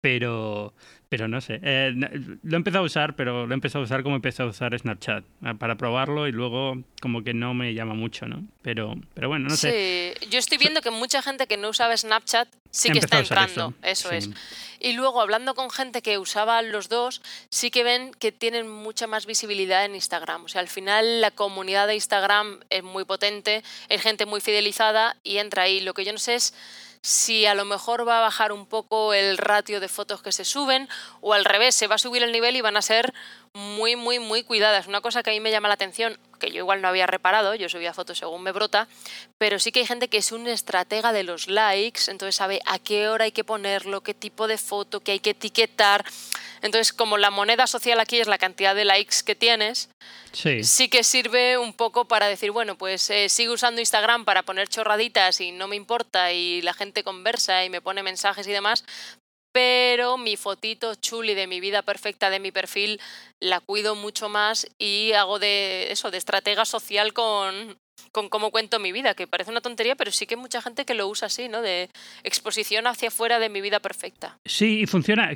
pero, 0.03 0.73
pero 1.13 1.27
no 1.27 1.41
sé. 1.41 1.59
Eh, 1.61 1.93
lo 1.93 2.53
he 2.53 2.55
empezado 2.55 2.83
a 2.83 2.87
usar, 2.87 3.15
pero 3.15 3.45
lo 3.45 3.53
he 3.53 3.53
empezado 3.53 3.83
a 3.83 3.85
usar 3.85 4.01
como 4.01 4.15
empecé 4.15 4.41
a 4.41 4.47
usar 4.47 4.75
Snapchat, 4.75 5.23
para 5.59 5.75
probarlo 5.75 6.27
y 6.27 6.31
luego 6.31 6.75
como 7.03 7.23
que 7.23 7.35
no 7.35 7.53
me 7.53 7.75
llama 7.75 7.93
mucho, 7.93 8.25
¿no? 8.25 8.43
Pero, 8.63 8.95
pero 9.13 9.27
bueno, 9.27 9.47
no 9.47 9.55
sé. 9.55 10.15
Sí, 10.19 10.27
yo 10.31 10.39
estoy 10.39 10.57
viendo 10.57 10.81
que 10.81 10.89
mucha 10.89 11.21
gente 11.21 11.45
que 11.45 11.55
no 11.55 11.69
usaba 11.69 11.95
Snapchat 11.95 12.47
sí 12.71 12.89
que 12.89 12.97
está 12.97 13.19
entrando, 13.19 13.75
eso, 13.83 14.09
es. 14.09 14.31
Y 14.79 14.93
luego 14.93 15.21
hablando 15.21 15.53
con 15.53 15.69
gente 15.69 16.01
que 16.01 16.17
usaba 16.17 16.63
los 16.63 16.89
dos, 16.89 17.21
sí 17.49 17.69
que 17.69 17.83
ven 17.83 18.09
que 18.17 18.31
tienen 18.31 18.67
mucha 18.67 19.05
más 19.05 19.27
visibilidad 19.27 19.85
en 19.85 19.93
Instagram. 19.93 20.45
O 20.45 20.47
sea, 20.47 20.61
al 20.61 20.67
final 20.67 21.21
la 21.21 21.29
comunidad 21.29 21.85
de 21.85 21.93
Instagram 21.93 22.61
es 22.71 22.81
muy 22.81 23.05
potente, 23.05 23.63
hay 23.87 23.99
gente 23.99 24.25
muy 24.25 24.41
fidelizada 24.41 25.15
y 25.23 25.37
entra 25.37 25.61
ahí. 25.61 25.79
Lo 25.79 25.93
que 25.93 26.05
yo 26.05 26.11
no 26.11 26.17
sé 26.17 26.33
es 26.33 26.55
si 27.03 27.45
a 27.45 27.53
lo 27.53 27.65
mejor 27.65 28.07
va 28.07 28.19
a 28.19 28.21
bajar 28.21 28.53
un 28.53 28.65
poco 28.65 29.13
el 29.13 29.37
ratio 29.37 29.81
de 29.81 29.89
fotos 29.89 30.21
que 30.21 30.31
se 30.31 30.45
suben 30.45 30.87
o 31.21 31.33
al 31.33 31.45
revés, 31.45 31.75
se 31.75 31.87
va 31.87 31.95
a 31.95 31.99
subir 31.99 32.23
el 32.23 32.31
nivel 32.31 32.55
y 32.55 32.61
van 32.61 32.77
a 32.77 32.81
ser 32.81 33.13
muy, 33.53 33.95
muy, 33.95 34.19
muy 34.19 34.43
cuidadas. 34.43 34.87
Una 34.87 35.01
cosa 35.01 35.21
que 35.21 35.29
a 35.29 35.33
mí 35.33 35.39
me 35.39 35.51
llama 35.51 35.67
la 35.67 35.75
atención, 35.75 36.17
que 36.39 36.51
yo 36.51 36.57
igual 36.57 36.81
no 36.81 36.87
había 36.87 37.05
reparado, 37.05 37.53
yo 37.53 37.69
subía 37.69 37.93
fotos 37.93 38.17
según 38.17 38.41
me 38.41 38.51
brota, 38.51 38.87
pero 39.37 39.59
sí 39.59 39.71
que 39.71 39.81
hay 39.81 39.85
gente 39.85 40.07
que 40.07 40.17
es 40.17 40.31
un 40.31 40.47
estratega 40.47 41.13
de 41.13 41.23
los 41.23 41.47
likes, 41.47 42.09
entonces 42.09 42.35
sabe 42.35 42.61
a 42.65 42.79
qué 42.79 43.07
hora 43.09 43.25
hay 43.25 43.31
que 43.31 43.43
ponerlo, 43.43 44.01
qué 44.01 44.13
tipo 44.13 44.47
de 44.47 44.57
foto, 44.57 45.01
qué 45.01 45.13
hay 45.13 45.19
que 45.19 45.31
etiquetar. 45.31 46.03
Entonces, 46.63 46.93
como 46.93 47.17
la 47.17 47.29
moneda 47.29 47.67
social 47.67 47.99
aquí 47.99 48.19
es 48.19 48.27
la 48.27 48.37
cantidad 48.37 48.73
de 48.73 48.85
likes 48.85 49.17
que 49.25 49.35
tienes, 49.35 49.89
sí, 50.31 50.89
que 50.89 51.03
sirve 51.03 51.57
un 51.57 51.73
poco 51.73 52.05
para 52.05 52.27
decir, 52.27 52.51
bueno, 52.51 52.77
pues 52.77 53.09
eh, 53.09 53.29
sigo 53.29 53.53
usando 53.53 53.81
Instagram 53.81 54.25
para 54.25 54.43
poner 54.43 54.67
chorraditas 54.67 55.41
y 55.41 55.51
no 55.51 55.67
me 55.67 55.75
importa 55.75 56.31
y 56.31 56.61
la 56.61 56.73
gente 56.73 57.03
conversa 57.03 57.63
y 57.65 57.69
me 57.69 57.81
pone 57.81 58.01
mensajes 58.01 58.47
y 58.47 58.51
demás, 58.51 58.85
pero 59.53 60.17
mi 60.17 60.35
fotito 60.35 60.95
chuli 60.95 61.35
de 61.35 61.47
mi 61.47 61.61
vida 61.61 61.83
perfecta 61.83 62.29
de 62.29 62.41
mi 62.41 62.51
perfil 62.51 62.99
la 63.39 63.61
cuido 63.61 63.95
mucho 63.95 64.27
más 64.27 64.67
y 64.77 65.13
hago 65.13 65.39
de 65.39 65.91
eso, 65.91 66.11
de 66.11 66.17
estratega 66.17 66.65
social 66.65 67.13
con, 67.13 67.77
con 68.11 68.29
cómo 68.29 68.51
cuento 68.51 68.79
mi 68.79 68.91
vida, 68.91 69.13
que 69.13 69.27
parece 69.27 69.51
una 69.51 69.61
tontería, 69.61 69.95
pero 69.95 70.11
sí 70.11 70.25
que 70.25 70.35
hay 70.35 70.41
mucha 70.41 70.61
gente 70.61 70.85
que 70.85 70.95
lo 70.95 71.07
usa 71.07 71.27
así, 71.27 71.49
¿no? 71.49 71.61
De 71.61 71.89
exposición 72.23 72.87
hacia 72.87 73.09
afuera 73.09 73.39
de 73.39 73.49
mi 73.49 73.61
vida 73.61 73.79
perfecta. 73.79 74.39
Sí, 74.43 74.81
y 74.81 74.85
funciona. 74.87 75.31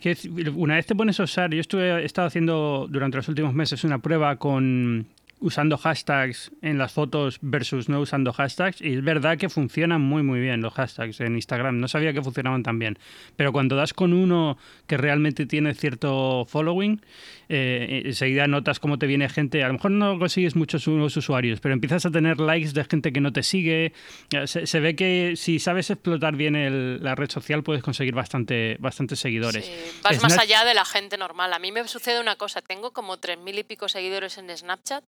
Una 0.55 0.75
vez 0.75 0.87
te 0.87 0.95
pones 0.95 1.19
a 1.19 1.23
usar, 1.23 1.53
yo 1.53 1.61
estuve, 1.61 2.01
he 2.01 2.05
estado 2.05 2.27
haciendo 2.27 2.87
durante 2.89 3.17
los 3.17 3.27
últimos 3.27 3.53
meses 3.53 3.83
una 3.83 3.99
prueba 3.99 4.37
con 4.37 5.07
usando 5.39 5.77
hashtags 5.77 6.51
en 6.61 6.77
las 6.77 6.93
fotos 6.93 7.37
versus 7.41 7.89
no 7.89 7.99
usando 7.99 8.33
hashtags. 8.33 8.81
Y 8.81 8.95
es 8.95 9.03
verdad 9.03 9.37
que 9.37 9.49
funcionan 9.49 10.01
muy, 10.01 10.23
muy 10.23 10.39
bien 10.39 10.61
los 10.61 10.73
hashtags 10.73 11.19
en 11.21 11.35
Instagram. 11.35 11.79
No 11.79 11.87
sabía 11.87 12.13
que 12.13 12.21
funcionaban 12.21 12.63
tan 12.63 12.79
bien. 12.79 12.97
Pero 13.35 13.51
cuando 13.51 13.75
das 13.75 13.93
con 13.93 14.13
uno 14.13 14.57
que 14.87 14.97
realmente 14.97 15.45
tiene 15.45 15.73
cierto 15.73 16.45
following, 16.45 17.01
eh, 17.49 18.03
enseguida 18.05 18.47
notas 18.47 18.79
cómo 18.79 18.97
te 18.97 19.05
viene 19.05 19.29
gente. 19.29 19.63
A 19.63 19.67
lo 19.67 19.73
mejor 19.73 19.91
no 19.91 20.17
consigues 20.17 20.55
muchos 20.55 20.87
usuarios, 20.87 21.59
pero 21.59 21.73
empiezas 21.73 22.05
a 22.05 22.11
tener 22.11 22.39
likes 22.39 22.71
de 22.71 22.83
gente 22.85 23.13
que 23.13 23.21
no 23.21 23.31
te 23.31 23.43
sigue. 23.43 23.93
Eh, 24.31 24.47
se, 24.47 24.79
ve 24.79 24.95
que 24.95 25.33
si 25.35 25.59
sabes 25.59 25.89
explotar 25.89 26.35
bien 26.35 27.03
la 27.03 27.15
red 27.15 27.29
social, 27.29 27.63
puedes 27.63 27.83
conseguir 27.83 28.15
bastante, 28.15 28.77
bastantes 28.79 29.19
seguidores. 29.19 29.71
vas 30.03 30.21
más 30.21 30.37
allá 30.37 30.65
de 30.65 30.73
la 30.73 30.85
gente 30.85 31.17
normal. 31.17 31.53
A 31.53 31.59
mí 31.59 31.71
me 31.71 31.87
sucede 31.87 32.19
una 32.19 32.35
cosa. 32.35 32.61
Tengo 32.61 32.91
como 32.91 33.17
tres 33.17 33.37
mil 33.37 33.59
y 33.59 33.63
pico 33.63 33.87
seguidores 33.87 34.37
en 34.37 34.55
Snapchat 34.55 35.03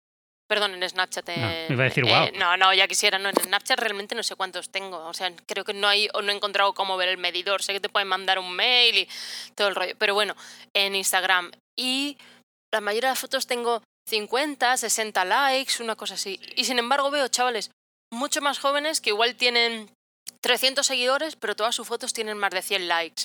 Perdón, 0.48 0.76
en 0.76 0.88
Snapchat. 0.88 1.28
no, 1.28 1.74
iba 1.74 1.84
a 1.84 1.88
decir, 1.88 2.04
wow. 2.04 2.26
Eh, 2.26 2.34
no, 2.36 2.56
no, 2.58 2.74
ya 2.74 2.88
quisiera. 2.88 3.18
No, 3.18 3.30
en 3.30 3.36
Snapchat 3.36 3.80
realmente 3.80 4.14
no 4.14 4.22
sé 4.22 4.36
cuántos 4.36 4.70
tengo. 4.70 4.98
O 5.06 5.14
sea, 5.14 5.32
creo 5.48 5.64
que 5.64 5.74
no 5.74 5.88
hay 5.88 6.08
o 6.14 6.22
no 6.22 6.32
he 6.32 6.36
encontrado 6.36 6.74
cómo 6.74 6.98
ver 6.98 7.10
el 7.10 7.18
medidor. 7.18 7.64
Sé 7.64 7.74
que 7.74 7.80
te 7.80 7.90
pueden 7.90 8.08
mandar 8.08 8.38
un 8.38 8.56
mail 8.56 8.98
y 8.98 9.10
todo 9.56 9.70
el 9.70 9.76
rollo. 9.76 9.96
Pero 9.98 10.14
bueno, 10.14 10.36
en 10.74 10.96
Instagram. 10.96 11.52
Y 11.78 12.18
la 12.74 12.82
mayoría 12.82 13.10
de 13.10 13.14
las 13.14 13.20
fotos 13.20 13.48
tengo 13.48 13.82
50, 14.08 14.78
60 14.78 15.26
likes, 15.26 15.82
una 15.82 15.96
cosa 15.96 16.14
así. 16.14 16.40
Y 16.56 16.66
sin 16.66 16.78
embargo 16.78 17.10
veo 17.10 17.28
chavales 17.28 17.72
mucho 18.14 18.42
más 18.42 18.60
jóvenes 18.60 19.02
que 19.02 19.10
igual 19.10 19.36
tienen 19.36 19.90
300 20.46 20.86
seguidores, 20.86 21.36
pero 21.36 21.56
todas 21.56 21.74
sus 21.74 21.88
fotos 21.88 22.14
tienen 22.14 22.38
más 22.38 22.52
de 22.52 22.62
100 22.62 22.88
likes. 22.88 23.24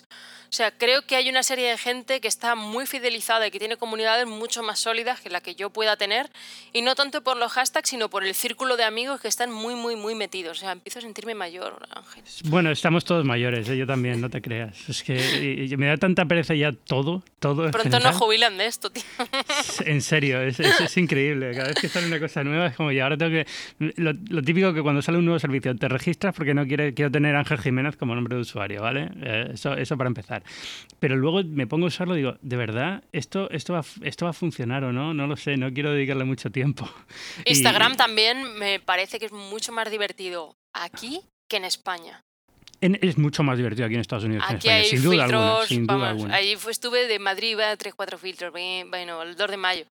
O 0.50 0.52
sea, 0.52 0.70
creo 0.70 1.02
que 1.02 1.16
hay 1.16 1.28
una 1.28 1.42
serie 1.42 1.68
de 1.68 1.76
gente 1.76 2.20
que 2.22 2.28
está 2.28 2.54
muy 2.54 2.86
fidelizada 2.86 3.46
y 3.46 3.50
que 3.50 3.58
tiene 3.58 3.76
comunidades 3.76 4.26
mucho 4.26 4.62
más 4.62 4.80
sólidas 4.80 5.20
que 5.20 5.28
la 5.28 5.42
que 5.42 5.54
yo 5.54 5.68
pueda 5.68 5.96
tener, 5.96 6.30
y 6.72 6.80
no 6.80 6.94
tanto 6.94 7.22
por 7.22 7.36
los 7.36 7.52
hashtags, 7.52 7.90
sino 7.90 8.08
por 8.08 8.24
el 8.24 8.34
círculo 8.34 8.78
de 8.78 8.84
amigos 8.84 9.20
que 9.20 9.28
están 9.28 9.52
muy, 9.52 9.74
muy, 9.74 9.96
muy 9.96 10.14
metidos. 10.14 10.56
O 10.56 10.60
sea, 10.62 10.72
empiezo 10.72 11.00
a 11.00 11.02
sentirme 11.02 11.34
mayor, 11.34 11.86
Ángel. 11.94 12.24
Bueno, 12.44 12.70
estamos 12.70 13.04
todos 13.04 13.22
mayores, 13.24 13.68
¿eh? 13.68 13.76
yo 13.76 13.86
también, 13.86 14.20
no 14.22 14.30
te 14.30 14.40
creas. 14.40 14.88
Es 14.88 15.02
que 15.02 15.76
me 15.76 15.88
da 15.88 15.98
tanta 15.98 16.24
pereza 16.24 16.54
ya 16.54 16.72
todo, 16.72 17.22
todo. 17.38 17.70
Pronto 17.70 18.00
nos 18.00 18.16
jubilan 18.16 18.56
de 18.56 18.64
esto, 18.64 18.90
tío. 18.90 19.04
En 19.84 20.00
serio, 20.00 20.40
es, 20.40 20.58
es, 20.58 20.96
increíble. 20.96 21.52
Cada 21.54 21.68
vez 21.68 21.76
que 21.76 21.88
sale 21.88 22.06
una 22.06 22.18
cosa 22.18 22.42
nueva 22.44 22.68
es 22.68 22.76
como, 22.76 22.92
ya 22.92 23.04
ahora 23.04 23.18
tengo 23.18 23.32
que... 23.32 23.46
Lo, 24.00 24.14
lo, 24.30 24.42
típico 24.42 24.72
que 24.72 24.82
cuando 24.82 25.02
sale 25.02 25.18
un 25.18 25.26
nuevo 25.26 25.38
servicio 25.38 25.76
te 25.76 25.88
registras 25.88 26.34
porque 26.34 26.54
no 26.54 26.66
quiere, 26.66 26.94
quiero 26.94 27.09
tener 27.10 27.36
Ángel 27.36 27.58
Jiménez 27.58 27.96
como 27.96 28.14
nombre 28.14 28.36
de 28.36 28.42
usuario, 28.42 28.82
¿vale? 28.82 29.10
Eh, 29.22 29.50
eso, 29.54 29.74
eso 29.74 29.96
para 29.96 30.08
empezar. 30.08 30.42
Pero 30.98 31.16
luego 31.16 31.42
me 31.44 31.66
pongo 31.66 31.86
a 31.86 31.88
usarlo 31.88 32.14
y 32.14 32.18
digo, 32.18 32.36
¿de 32.40 32.56
verdad 32.56 33.04
esto, 33.12 33.50
esto, 33.50 33.74
va, 33.74 33.84
esto 34.02 34.26
va 34.26 34.30
a 34.30 34.34
funcionar 34.34 34.84
o 34.84 34.92
no? 34.92 35.14
No 35.14 35.26
lo 35.26 35.36
sé, 35.36 35.56
no 35.56 35.72
quiero 35.72 35.92
dedicarle 35.92 36.24
mucho 36.24 36.50
tiempo. 36.50 36.88
Instagram 37.46 37.96
también 37.96 38.58
me 38.58 38.80
parece 38.80 39.18
que 39.18 39.26
es 39.26 39.32
mucho 39.32 39.72
más 39.72 39.90
divertido 39.90 40.56
aquí 40.72 41.20
que 41.48 41.56
en 41.56 41.64
España 41.64 42.22
es 42.80 43.18
mucho 43.18 43.42
más 43.42 43.58
divertido 43.58 43.86
aquí 43.86 43.94
en 43.94 44.00
Estados 44.00 44.24
Unidos 44.24 44.44
que 44.46 44.52
en 44.52 44.58
España, 44.58 44.84
sin 44.84 45.02
duda 45.02 45.24
alguna. 45.24 45.66
Sin 45.66 45.86
duda 45.86 46.10
alguna. 46.10 46.34
Ahí 46.34 46.52
estuve 46.52 47.06
de 47.06 47.18
Madrid, 47.18 47.50
iba 47.50 47.70
a 47.70 47.76
3, 47.76 47.94
4 47.94 48.18
filtros, 48.18 48.52
bueno, 48.52 49.22
el 49.22 49.36
2 49.36 49.50
de 49.50 49.56
mayo. 49.56 49.84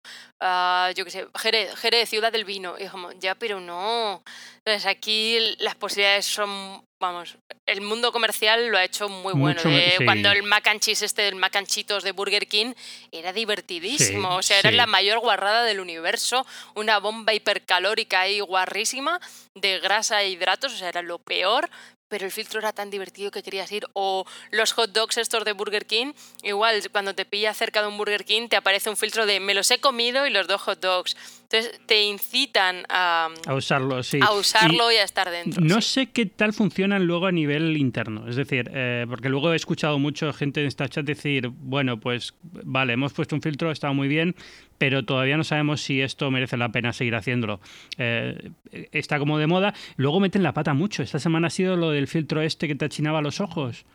Uh, 0.43 0.95
yo 0.95 1.05
qué 1.05 1.11
sé, 1.11 1.27
Jerez, 1.37 1.75
Jerez, 1.77 2.09
Ciudad 2.09 2.33
del 2.33 2.45
Vino. 2.45 2.77
Y 2.79 2.87
como, 2.87 3.13
ya, 3.13 3.35
pero 3.35 3.61
no. 3.61 4.23
Entonces 4.65 4.87
aquí 4.87 5.39
las 5.59 5.75
posibilidades 5.75 6.25
son, 6.25 6.83
vamos, 7.01 7.37
el 7.67 7.81
mundo 7.81 8.13
comercial 8.13 8.69
lo 8.69 8.79
ha 8.79 8.85
hecho 8.85 9.09
muy 9.09 9.33
bueno. 9.35 9.61
Cuando 10.05 10.31
el 10.31 10.43
mac 10.43 10.67
and 10.69 10.81
cheese 10.81 11.05
este, 11.05 11.29
el 11.29 11.37
mac 11.37 11.55
and 11.57 11.67
cheetos 11.67 12.03
de 12.03 12.13
Burger 12.13 12.47
King, 12.47 12.75
era 13.13 13.33
divertidísimo. 13.33 14.37
o 14.37 14.43
sea, 14.43 14.59
era 14.59 14.71
la 14.71 14.87
mayor 14.87 15.21
guarrada 15.21 15.65
del 15.65 15.81
universo. 15.81 16.47
Una 16.75 16.99
bomba 16.99 17.35
hipercalórica 17.35 18.21
ahí 18.21 18.41
guarrísima 18.41 19.21
de 19.55 19.79
grasa 19.81 20.23
e 20.23 20.31
hidratos. 20.31 20.73
O 20.73 20.77
sea, 20.77 20.89
era 20.89 21.03
lo 21.03 21.19
peor, 21.19 21.71
pero 22.09 22.25
el 22.25 22.33
filtro 22.33 22.59
era 22.59 22.73
tan 22.73 22.91
divertido 22.91 23.31
que 23.31 23.43
querías 23.43 23.71
ir. 23.71 23.87
O 23.93 24.25
los 24.51 24.73
hot 24.73 24.91
dogs 24.91 25.19
estos 25.19 25.45
de 25.45 25.53
Burger 25.53 25.87
King, 25.87 26.13
igual 26.43 26.83
cuando 26.91 27.15
te 27.15 27.25
pilla 27.25 27.55
cerca 27.55 27.83
de 27.83 27.89
un 27.89 27.99
Burger 27.99 28.25
King 28.25 28.49
te 28.49 28.57
aparece 28.57 28.91
un 28.91 28.97
filtro 28.97 29.27
de 29.27 29.41
me 29.41 29.55
los 29.55 29.71
he 29.71 29.79
comido 29.79 30.27
y 30.27 30.31
los 30.31 30.47
dos 30.47 30.63
hot 30.63 30.81
dogs. 30.81 31.17
Entonces 31.51 31.81
te 31.87 32.05
incitan 32.05 32.85
a, 32.91 33.31
a 33.47 33.55
usarlo, 33.55 34.03
sí. 34.03 34.19
A 34.21 34.33
usarlo 34.33 34.93
y, 34.93 34.97
a 34.97 35.03
estar 35.03 35.31
dentro. 35.31 35.65
No 35.65 35.81
sé 35.81 36.09
qué 36.09 36.27
tal 36.27 36.53
funcionan 36.53 37.07
luego 37.07 37.25
a 37.25 37.33
nivel 37.33 37.75
interno. 37.79 38.29
Es 38.29 38.37
decir, 38.37 38.71
eh, 38.75 39.07
porque 39.09 39.31
luego 39.31 39.55
he 39.55 39.57
escuchado 39.57 39.99
mucho 39.99 40.31
gente 40.35 40.61
en 40.61 40.67
esta 40.67 40.87
chat 40.91 41.07
decir, 41.07 41.49
bueno, 41.49 41.99
pues 41.99 42.35
vale, 42.43 42.93
hemos 42.93 43.15
puesto 43.15 43.35
un 43.35 43.41
filtro, 43.41 43.71
está 43.71 43.91
muy 43.93 44.09
bien, 44.09 44.37
pero 44.77 45.07
todavía 45.07 45.39
no 45.39 45.45
sabemos 45.45 45.81
si 45.81 46.03
esto 46.03 46.31
merece 46.31 46.59
la 46.59 46.69
pena 46.69 46.93
seguir 46.93 47.15
haciéndolo. 47.15 47.61
Eh, 47.97 48.51
está 48.93 49.19
como 49.19 49.39
de 49.39 49.47
moda. 49.47 49.73
Luego 49.97 50.21
meten 50.21 50.43
la 50.43 50.53
pata 50.53 50.75
mucho. 50.75 51.03
Esta 51.03 51.19
semana 51.19 51.47
ha 51.47 51.51
sido 51.51 51.77
lo 51.77 51.93
del 51.93 52.09
filtro 52.09 52.43
este 52.43 52.69
que 52.69 52.75
te 52.75 52.85
achinaba 52.85 53.23
los 53.23 53.41
ojos. 53.41 53.87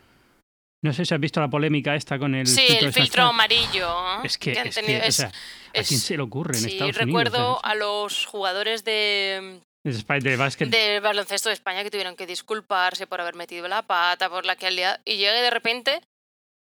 No 0.84 0.92
sé 0.92 1.06
si 1.06 1.14
has 1.14 1.20
visto 1.20 1.40
la 1.40 1.48
polémica 1.48 1.94
esta 1.94 2.18
con 2.18 2.34
el 2.34 2.46
sí, 2.46 2.60
filtro 2.60 2.86
el 2.88 2.92
filtro 2.92 3.22
amarillo. 3.22 4.22
Es 4.22 4.36
que, 4.36 4.52
es 4.52 4.76
que 4.76 5.02
o 5.08 5.12
sea, 5.12 5.28
¿a 5.28 5.82
quién 5.82 5.98
se 5.98 6.14
le 6.14 6.22
ocurre 6.22 6.58
en 6.58 6.66
Estados 6.66 6.96
Unidos? 6.96 7.06
recuerdo 7.06 7.64
a 7.64 7.74
los 7.74 8.26
jugadores 8.26 8.84
de 8.84 9.62
de 9.82 10.36
básquet. 10.36 10.68
De 10.68 11.00
baloncesto 11.00 11.48
de 11.48 11.54
España 11.54 11.82
que 11.84 11.90
tuvieron 11.90 12.16
que 12.16 12.26
disculparse 12.26 13.06
por 13.06 13.18
haber 13.22 13.34
metido 13.34 13.66
la 13.66 13.80
pata, 13.80 14.28
por 14.28 14.44
la 14.44 14.56
que 14.56 14.66
al 14.66 14.76
día. 14.76 15.00
Y 15.06 15.16
llegue 15.16 15.40
de 15.40 15.48
repente 15.48 16.02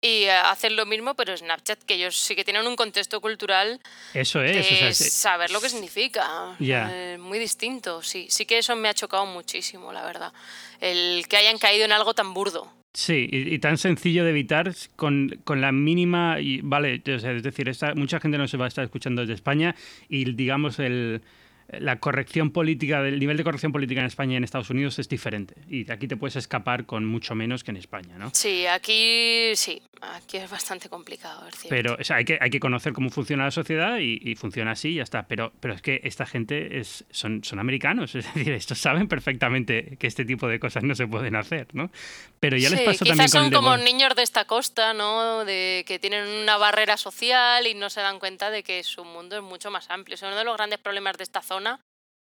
y 0.01 0.27
hacen 0.27 0.77
lo 0.77 0.85
mismo, 0.85 1.15
pero 1.15 1.35
Snapchat, 1.35 1.83
que 1.83 1.95
ellos 1.95 2.17
sí 2.17 2.33
que 2.33 2.45
tienen 2.45 2.65
un 2.65 2.77
contexto 2.77 3.19
cultural. 3.19 3.81
Eso 4.13 4.41
es. 4.41 4.97
saber 5.11 5.51
lo 5.51 5.59
que 5.59 5.67
significa. 5.67 6.55
Eh, 6.61 7.17
muy 7.19 7.39
distinto, 7.39 8.01
sí. 8.01 8.27
Sí 8.29 8.45
que 8.45 8.57
eso 8.57 8.73
me 8.77 8.87
ha 8.87 8.93
chocado 8.93 9.25
muchísimo, 9.25 9.91
la 9.91 10.05
verdad. 10.05 10.31
El 10.79 11.25
que 11.27 11.35
hayan 11.35 11.57
caído 11.57 11.83
en 11.83 11.91
algo 11.91 12.13
tan 12.13 12.33
burdo. 12.33 12.71
Sí, 12.93 13.27
y, 13.31 13.57
tan 13.57 13.79
sencillo 13.79 14.23
de 14.23 14.29
evitar 14.29 14.71
con, 14.95 15.39
con 15.43 15.61
la 15.61 15.71
mínima. 15.71 16.39
Y, 16.39 16.61
vale, 16.61 17.01
es 17.03 17.43
decir, 17.43 17.67
esta, 17.67 17.95
mucha 17.95 18.19
gente 18.19 18.37
no 18.37 18.47
se 18.47 18.57
va 18.57 18.65
a 18.65 18.67
estar 18.67 18.83
escuchando 18.83 19.21
desde 19.21 19.33
España 19.33 19.75
y, 20.09 20.31
digamos, 20.33 20.77
el 20.77 21.21
la 21.69 21.99
corrección 21.99 22.51
política, 22.51 22.99
el 23.01 23.19
nivel 23.19 23.37
de 23.37 23.43
corrección 23.43 23.71
política 23.71 24.01
en 24.01 24.07
España 24.07 24.33
y 24.33 24.35
en 24.37 24.43
Estados 24.43 24.69
Unidos 24.69 24.99
es 24.99 25.09
diferente. 25.09 25.55
Y 25.69 25.89
aquí 25.91 26.07
te 26.07 26.17
puedes 26.17 26.35
escapar 26.35 26.85
con 26.85 27.05
mucho 27.05 27.35
menos 27.35 27.63
que 27.63 27.71
en 27.71 27.77
España, 27.77 28.17
¿no? 28.17 28.31
Sí, 28.33 28.65
aquí 28.67 29.55
sí, 29.55 29.81
aquí 30.01 30.37
es 30.37 30.49
bastante 30.49 30.89
complicado. 30.89 31.47
Es 31.47 31.65
pero 31.69 31.97
hay, 32.09 32.25
que, 32.25 32.37
hay 32.39 32.49
que 32.49 32.59
conocer 32.59 32.93
cómo 32.93 33.09
funciona 33.09 33.45
la 33.45 33.51
sociedad 33.51 33.97
y, 33.99 34.35
funciona 34.35 34.71
así 34.71 34.89
y 34.89 34.95
ya 34.95 35.03
está. 35.03 35.23
Pero, 35.27 35.53
pero 35.59 35.73
es 35.73 35.81
que 35.81 36.01
esta 36.03 36.25
gente 36.25 36.79
es, 36.79 37.05
son, 37.11 37.43
son 37.43 37.59
americanos, 37.59 38.15
es 38.15 38.25
decir, 38.33 38.53
estos 38.53 38.79
saben 38.79 39.07
perfectamente 39.07 39.97
que 39.97 40.07
este 40.07 40.25
tipo 40.25 40.47
de 40.47 40.59
cosas 40.59 40.83
no 40.83 40.95
se 40.95 41.07
pueden 41.07 41.35
hacer, 41.35 41.67
¿no? 41.73 41.91
Pero 42.39 42.57
ya 42.57 42.69
les 42.69 42.81
pasó 42.81 43.05
también 43.05 43.29
con 43.29 43.43
son 43.43 43.51
como 43.51 43.77
niños 43.77 44.15
de 44.15 44.23
esta 44.23 44.45
costa, 44.45 44.93
¿no? 44.93 45.45
De 45.45 45.85
que 45.87 45.99
tienen 45.99 46.27
una 46.27 46.57
barrera 46.57 46.97
social 46.97 47.65
y 47.67 47.73
no 47.73 47.89
se 47.89 48.01
dan 48.01 48.19
cuenta 48.19 48.51
de 48.51 48.63
que 48.63 48.83
su 48.83 49.05
mundo 49.05 49.37
es 49.37 49.43
mucho 49.43 49.71
más 49.71 49.89
amplio. 49.89 50.15
Es 50.15 50.21
uno 50.21 50.35
de 50.35 50.43
los 50.43 50.55
grandes 50.57 50.79
problemas 50.79 51.17
de 51.17 51.23
esta 51.23 51.41
zona 51.41 51.52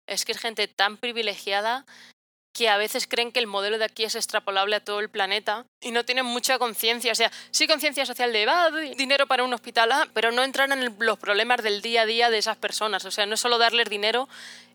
es 0.09 0.25
que 0.25 0.33
es 0.33 0.39
gente 0.39 0.69
tan 0.69 0.97
privilegiada 0.97 1.85
que 2.57 2.71
a 2.71 2.79
veces 2.79 3.07
creen 3.07 3.33
que 3.33 3.41
el 3.41 3.47
modelo 3.47 3.77
de 3.77 3.85
aquí 3.85 4.05
es 4.05 4.15
extrapolable 4.15 4.77
a 4.77 4.85
todo 4.85 5.01
el 5.01 5.11
planeta 5.11 5.67
y 5.83 5.91
no 5.91 6.07
tienen 6.07 6.25
mucha 6.25 6.59
conciencia. 6.59 7.13
O 7.13 7.15
sea, 7.15 7.31
sí 7.51 7.67
conciencia 7.67 8.07
social 8.07 8.33
de 8.33 8.47
va, 8.47 8.71
dinero 8.97 9.27
para 9.27 9.45
un 9.45 9.53
hospital, 9.53 9.93
ah, 9.93 10.09
pero 10.15 10.33
no 10.33 10.43
entran 10.43 10.73
en 10.73 10.97
los 10.99 11.19
problemas 11.19 11.63
del 11.63 11.83
día 11.83 12.03
a 12.03 12.07
día 12.07 12.31
de 12.31 12.39
esas 12.39 12.57
personas. 12.57 13.05
O 13.05 13.11
sea, 13.11 13.27
no 13.27 13.37
solo 13.37 13.59
darles 13.59 13.91
dinero, 13.91 14.27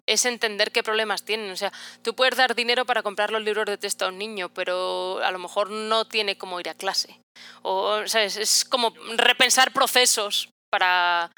es 0.05 0.25
entender 0.25 0.71
qué 0.71 0.83
problemas 0.83 1.23
tienen. 1.23 1.49
O 1.49 1.55
sea, 1.55 1.73
tú 2.03 2.13
puedes 2.15 2.37
dar 2.37 2.53
dinero 2.53 2.85
para 2.85 3.01
comprar 3.01 3.31
los 3.31 3.41
libros 3.41 3.65
de 3.65 3.79
texto 3.79 4.05
a 4.05 4.09
un 4.09 4.19
niño, 4.19 4.49
pero 4.49 5.19
a 5.23 5.31
lo 5.31 5.39
mejor 5.39 5.71
no 5.71 6.05
tiene 6.05 6.37
cómo 6.37 6.59
ir 6.59 6.69
a 6.69 6.75
clase. 6.75 7.19
O, 7.63 8.01
o 8.03 8.07
sea, 8.07 8.23
es 8.23 8.63
como 8.63 8.93
repensar 9.17 9.73
procesos 9.73 10.49
para, 10.69 11.31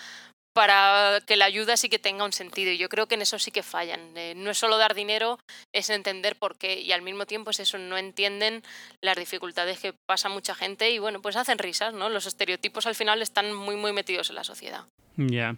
para 0.54 1.20
que 1.26 1.36
la 1.36 1.46
ayuda 1.46 1.78
sí 1.78 1.90
que 1.90 2.00
tenga 2.00 2.24
un 2.24 2.32
sentido. 2.32 2.72
Y 2.72 2.78
yo 2.78 2.90
creo 2.90 3.08
que 3.08 3.16
en 3.16 3.24
eso 3.24 3.40
sí 3.40 3.52
que 3.52 3.64
fallan. 3.64 4.16
Eh, 4.16 4.34
no 4.36 4.52
es 4.52 4.58
solo 4.58 4.78
dar 4.78 4.94
dinero, 4.94 5.40
es 5.74 5.90
entender 5.90 6.36
por 6.38 6.58
qué. 6.58 6.80
Y 6.80 6.92
al 6.92 7.02
mismo 7.02 7.26
tiempo 7.26 7.52
es 7.52 7.60
eso, 7.60 7.78
no 7.78 7.98
entienden 7.98 8.64
las 9.02 9.18
dificultades 9.18 9.80
que 9.80 9.94
pasa 9.94 10.30
mucha 10.30 10.56
gente 10.56 10.92
y 10.92 11.00
bueno, 11.00 11.22
pues 11.22 11.36
hacen 11.36 11.58
risas, 11.58 11.94
¿no? 11.94 12.10
Los 12.10 12.26
estereotipos 12.26 12.86
al 12.86 12.96
final 12.96 13.22
están 13.22 13.54
muy, 13.54 13.76
muy 13.76 13.94
metidos 13.94 14.30
en 14.30 14.36
la 14.36 14.44
sociedad. 14.44 14.86
Ya. 15.18 15.56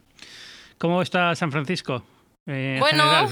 ¿Cómo 0.78 1.02
está 1.02 1.36
San 1.36 1.52
Francisco? 1.52 2.04
Eh, 2.48 2.78
bueno, 2.80 3.04
a 3.04 3.24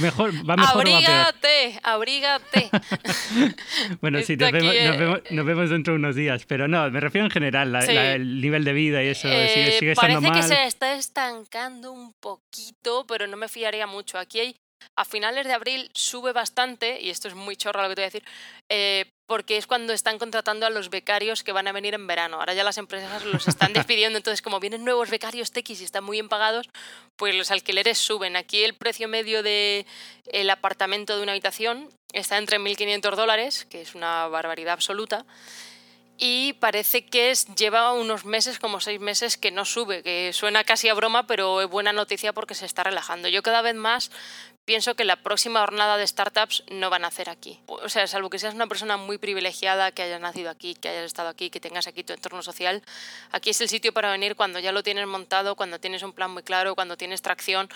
mejor, 0.00 0.32
va 0.48 0.56
mejor 0.56 0.88
abrígate, 0.88 1.80
abrígate. 1.82 2.70
bueno, 4.00 4.22
sí, 4.22 4.36
nos 4.36 4.52
vemos, 4.52 4.72
eh, 4.72 5.22
nos, 5.30 5.46
vemos, 5.46 5.70
dentro 5.70 5.94
de 5.94 5.98
unos 5.98 6.14
días, 6.14 6.44
pero 6.46 6.68
no, 6.68 6.88
me 6.90 7.00
refiero 7.00 7.24
en 7.24 7.32
general, 7.32 7.74
el 7.74 8.40
nivel 8.40 8.62
de 8.62 8.72
vida 8.72 9.02
y 9.02 9.08
eso 9.08 9.28
sigue, 9.28 9.72
sigue 9.78 9.92
estando 9.92 10.20
Parece 10.20 10.48
que 10.48 10.54
se 10.54 10.64
está 10.64 10.94
estancando 10.94 11.90
un 11.90 12.12
poquito, 12.20 13.04
pero 13.08 13.26
no 13.26 13.36
me 13.36 13.48
fiaría 13.48 13.88
mucho. 13.88 14.16
Aquí 14.16 14.38
hay 14.38 14.56
a 14.94 15.04
finales 15.04 15.46
de 15.46 15.52
abril 15.52 15.90
sube 15.94 16.32
bastante, 16.32 17.00
y 17.00 17.10
esto 17.10 17.26
es 17.28 17.34
muy 17.34 17.56
chorro 17.56 17.82
lo 17.82 17.88
que 17.88 17.94
te 17.96 18.00
voy 18.02 18.04
a 18.04 18.10
decir, 18.12 18.24
eh, 18.68 19.06
porque 19.26 19.56
es 19.56 19.66
cuando 19.66 19.92
están 19.92 20.18
contratando 20.18 20.66
a 20.66 20.70
los 20.70 20.88
becarios 20.88 21.42
que 21.42 21.52
van 21.52 21.66
a 21.66 21.72
venir 21.72 21.94
en 21.94 22.06
verano. 22.06 22.38
Ahora 22.38 22.54
ya 22.54 22.64
las 22.64 22.78
empresas 22.78 23.24
los 23.24 23.48
están 23.48 23.72
despidiendo, 23.72 24.16
entonces 24.16 24.42
como 24.42 24.60
vienen 24.60 24.84
nuevos 24.84 25.10
becarios 25.10 25.50
tequis 25.50 25.80
y 25.80 25.84
están 25.84 26.04
muy 26.04 26.16
bien 26.16 26.28
pagados, 26.28 26.68
pues 27.16 27.34
los 27.34 27.50
alquileres 27.50 27.98
suben. 27.98 28.36
Aquí 28.36 28.62
el 28.62 28.74
precio 28.74 29.08
medio 29.08 29.42
del 29.42 29.86
el 30.26 30.50
apartamento 30.50 31.16
de 31.16 31.22
una 31.22 31.32
habitación 31.32 31.88
está 32.12 32.38
entre 32.38 32.58
1.500 32.58 33.16
dólares, 33.16 33.66
que 33.68 33.82
es 33.82 33.94
una 33.94 34.28
barbaridad 34.28 34.74
absoluta, 34.74 35.26
y 36.18 36.54
parece 36.54 37.04
que 37.04 37.30
es, 37.30 37.46
lleva 37.56 37.92
unos 37.92 38.24
meses, 38.24 38.58
como 38.58 38.80
seis 38.80 39.00
meses, 39.00 39.36
que 39.36 39.50
no 39.50 39.64
sube, 39.66 40.02
que 40.02 40.32
suena 40.32 40.64
casi 40.64 40.88
a 40.88 40.94
broma, 40.94 41.26
pero 41.26 41.60
es 41.60 41.68
buena 41.68 41.92
noticia 41.92 42.32
porque 42.32 42.54
se 42.54 42.64
está 42.64 42.84
relajando. 42.84 43.28
Yo 43.28 43.42
cada 43.42 43.60
vez 43.60 43.74
más 43.74 44.10
pienso 44.66 44.96
que 44.96 45.04
la 45.04 45.16
próxima 45.16 45.60
jornada 45.60 45.96
de 45.96 46.06
startups 46.06 46.64
no 46.70 46.90
van 46.90 47.04
a 47.04 47.08
hacer 47.08 47.30
aquí. 47.30 47.60
O 47.66 47.88
sea, 47.88 48.06
salvo 48.06 48.28
que 48.28 48.38
seas 48.38 48.54
una 48.54 48.66
persona 48.66 48.96
muy 48.96 49.16
privilegiada, 49.16 49.92
que 49.92 50.02
hayas 50.02 50.20
nacido 50.20 50.50
aquí, 50.50 50.74
que 50.74 50.88
hayas 50.88 51.04
estado 51.04 51.28
aquí, 51.28 51.48
que 51.48 51.60
tengas 51.60 51.86
aquí 51.86 52.02
tu 52.04 52.12
entorno 52.12 52.42
social, 52.42 52.82
aquí 53.30 53.50
es 53.50 53.60
el 53.60 53.68
sitio 53.68 53.94
para 53.94 54.10
venir 54.10 54.36
cuando 54.36 54.58
ya 54.58 54.72
lo 54.72 54.82
tienes 54.82 55.06
montado, 55.06 55.54
cuando 55.54 55.78
tienes 55.78 56.02
un 56.02 56.12
plan 56.12 56.30
muy 56.32 56.42
claro, 56.42 56.74
cuando 56.74 56.96
tienes 56.96 57.22
tracción. 57.22 57.68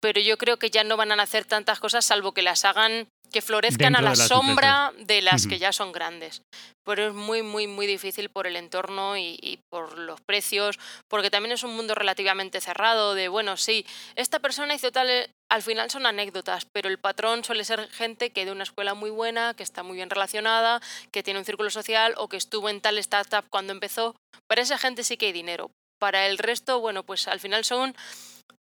Pero 0.00 0.20
yo 0.20 0.38
creo 0.38 0.58
que 0.58 0.70
ya 0.70 0.84
no 0.84 0.96
van 0.96 1.12
a 1.12 1.22
hacer 1.22 1.44
tantas 1.44 1.80
cosas 1.80 2.04
salvo 2.04 2.32
que 2.32 2.42
las 2.42 2.64
hagan 2.64 3.08
que 3.30 3.42
florezcan 3.42 3.96
a 3.96 4.02
la, 4.02 4.16
sombra 4.16 4.92
de 4.98 5.22
las 5.22 5.46
que 5.46 5.58
ya 5.58 5.72
son 5.72 5.92
grandes. 5.92 6.42
Pero 6.84 7.08
es 7.08 7.14
muy, 7.14 7.42
muy, 7.42 7.66
muy 7.66 7.86
difícil 7.86 8.28
por 8.28 8.46
el 8.46 8.56
entorno 8.56 9.16
y, 9.16 9.60
por 9.70 9.98
los 9.98 10.20
precios, 10.20 10.78
porque 11.08 11.30
también 11.30 11.52
es 11.52 11.62
un 11.62 11.74
mundo 11.74 11.94
relativamente 11.94 12.60
cerrado 12.60 13.14
de, 13.14 13.28
bueno, 13.28 13.56
sí, 13.56 13.86
esta 14.16 14.40
persona 14.40 14.74
hizo 14.74 14.90
tal, 14.90 15.30
al 15.50 15.62
final 15.62 15.90
son 15.90 16.06
anécdotas, 16.06 16.64
pero 16.64 16.88
el 16.88 16.98
patrón 16.98 17.44
suele 17.44 17.64
ser 17.64 17.88
gente 17.90 18.30
que 18.30 18.44
de 18.44 18.52
una 18.52 18.62
escuela 18.62 18.94
muy 18.94 19.10
buena, 19.10 19.54
que 19.54 19.64
está 19.64 19.82
muy 19.82 19.96
bien 19.96 20.08
relacionada, 20.08 20.80
que 21.10 21.22
tiene 21.22 21.40
un 21.40 21.44
círculo 21.44 21.70
social 21.70 22.14
o 22.16 22.28
que 22.28 22.36
estuvo 22.36 22.68
en 22.68 22.80
tal 22.80 22.98
startup 22.98 23.44
cuando 23.50 23.72
empezó. 23.72 24.14
Para 24.46 24.62
esa 24.62 24.78
gente 24.78 25.02
sí 25.02 25.16
que 25.16 25.26
hay 25.26 25.32
dinero. 25.32 25.70
Para 25.98 26.26
el 26.26 26.38
resto, 26.38 26.80
bueno, 26.80 27.02
pues 27.02 27.28
al 27.28 27.40
final 27.40 27.64
son 27.64 27.94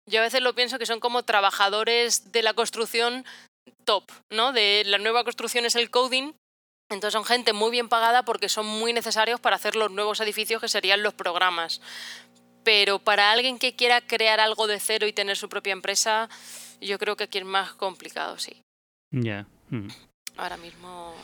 yo 0.10 0.22
a 0.22 0.24
veces 0.24 0.42
lo 0.42 0.56
pienso 0.56 0.80
que 0.80 0.88
son 0.88 1.00
como 1.00 1.24
trabajadores 1.24 2.32
de 2.32 2.42
la 2.42 2.54
construcción 2.54 3.26
top, 3.86 4.06
¿no? 4.32 4.52
De 4.52 4.84
la 4.86 4.98
nueva 4.98 5.24
construcción 5.24 5.66
es 5.66 5.76
el 5.76 5.92
coding. 5.92 6.34
Entonces 6.90 7.14
son 7.14 7.26
gente 7.26 7.54
muy 7.54 7.70
bien 7.70 7.88
pagada 7.88 8.24
porque 8.24 8.50
son 8.50 8.66
muy 8.66 8.92
necesarios 8.92 9.40
para 9.40 9.58
hacer 9.58 9.76
los 9.76 9.92
nuevos 9.92 10.20
edificios 10.22 10.60
que 10.60 10.68
serían 10.68 11.04
los 11.04 11.14
programas. 11.14 11.82
Pero 12.64 12.98
para 12.98 13.32
alguien 13.32 13.60
que 13.60 13.76
quiera 13.76 14.02
crear 14.02 14.40
algo 14.40 14.66
de 14.66 14.80
cero 14.80 15.06
y 15.06 15.14
tener 15.14 15.38
su 15.38 15.48
propia 15.48 15.74
empresa, 15.74 16.28
yo 16.82 16.98
creo 17.00 17.16
que 17.16 17.26
aquí 17.26 17.38
es 17.38 17.46
más 17.46 17.74
complicado, 17.74 18.38
sí. 18.38 18.62
Ya. 19.12 19.46
Mm. 19.70 19.88
Ahora 20.38 20.58
mismo 20.58 21.16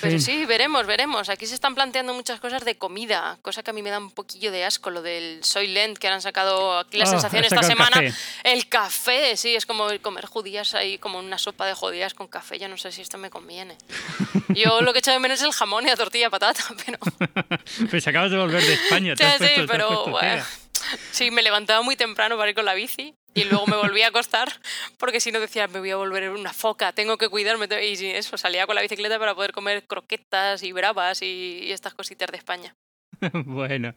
pero 0.00 0.18
sí, 0.18 0.44
veremos, 0.44 0.86
veremos. 0.86 1.30
Aquí 1.30 1.46
se 1.46 1.54
están 1.54 1.74
planteando 1.74 2.12
muchas 2.12 2.38
cosas 2.38 2.64
de 2.64 2.76
comida, 2.76 3.38
cosa 3.40 3.62
que 3.62 3.70
a 3.70 3.72
mí 3.72 3.82
me 3.82 3.88
da 3.88 3.98
un 3.98 4.10
poquillo 4.10 4.52
de 4.52 4.64
asco, 4.64 4.90
lo 4.90 5.00
del 5.00 5.42
Soylent 5.42 5.96
que 5.96 6.08
han 6.08 6.20
sacado 6.20 6.78
aquí 6.78 6.98
la 6.98 7.04
oh, 7.04 7.06
sensación 7.06 7.44
esta 7.44 7.62
semana. 7.62 7.98
El 8.44 8.68
café. 8.68 9.36
sí, 9.38 9.54
es 9.54 9.64
como 9.64 9.86
comer 10.02 10.26
judías 10.26 10.74
ahí, 10.74 10.98
como 10.98 11.18
una 11.18 11.38
sopa 11.38 11.66
de 11.66 11.72
judías 11.72 12.12
con 12.12 12.28
café. 12.28 12.58
Ya 12.58 12.68
no 12.68 12.76
sé 12.76 12.92
si 12.92 13.00
esto 13.00 13.16
me 13.16 13.30
conviene. 13.30 13.76
Yo 14.48 14.82
lo 14.82 14.92
que 14.92 14.98
he 14.98 15.00
hecho 15.00 15.12
de 15.12 15.18
menos 15.18 15.40
es 15.40 15.46
el 15.46 15.52
jamón 15.52 15.84
y 15.84 15.88
la 15.88 15.96
tortilla 15.96 16.26
de 16.26 16.30
patata, 16.30 16.62
pero. 16.84 16.98
pues 17.90 18.06
acabas 18.06 18.30
de 18.30 18.36
volver 18.36 18.62
de 18.62 18.74
España. 18.74 19.14
sí, 19.18 19.24
sí, 19.38 19.64
pero 19.66 20.06
bueno. 20.06 20.44
Sí, 21.12 21.30
me 21.30 21.42
levantaba 21.42 21.82
muy 21.82 21.96
temprano 21.96 22.36
para 22.36 22.50
ir 22.50 22.54
con 22.54 22.64
la 22.64 22.74
bici 22.74 23.14
y 23.34 23.44
luego 23.44 23.66
me 23.66 23.76
volví 23.76 24.02
a 24.02 24.08
acostar 24.08 24.48
porque 24.98 25.20
si 25.20 25.30
no 25.32 25.40
decía 25.40 25.68
me 25.68 25.78
voy 25.78 25.90
a 25.90 25.96
volver 25.96 26.30
una 26.30 26.52
foca, 26.52 26.92
tengo 26.92 27.16
que 27.18 27.28
cuidarme 27.28 27.66
y 27.82 28.06
eso 28.06 28.36
salía 28.36 28.66
con 28.66 28.74
la 28.74 28.82
bicicleta 28.82 29.18
para 29.18 29.34
poder 29.34 29.52
comer 29.52 29.86
croquetas 29.86 30.62
y 30.62 30.72
bravas 30.72 31.22
y, 31.22 31.70
estas 31.70 31.94
cositas 31.94 32.30
de 32.30 32.38
España. 32.38 32.74
bueno. 33.32 33.94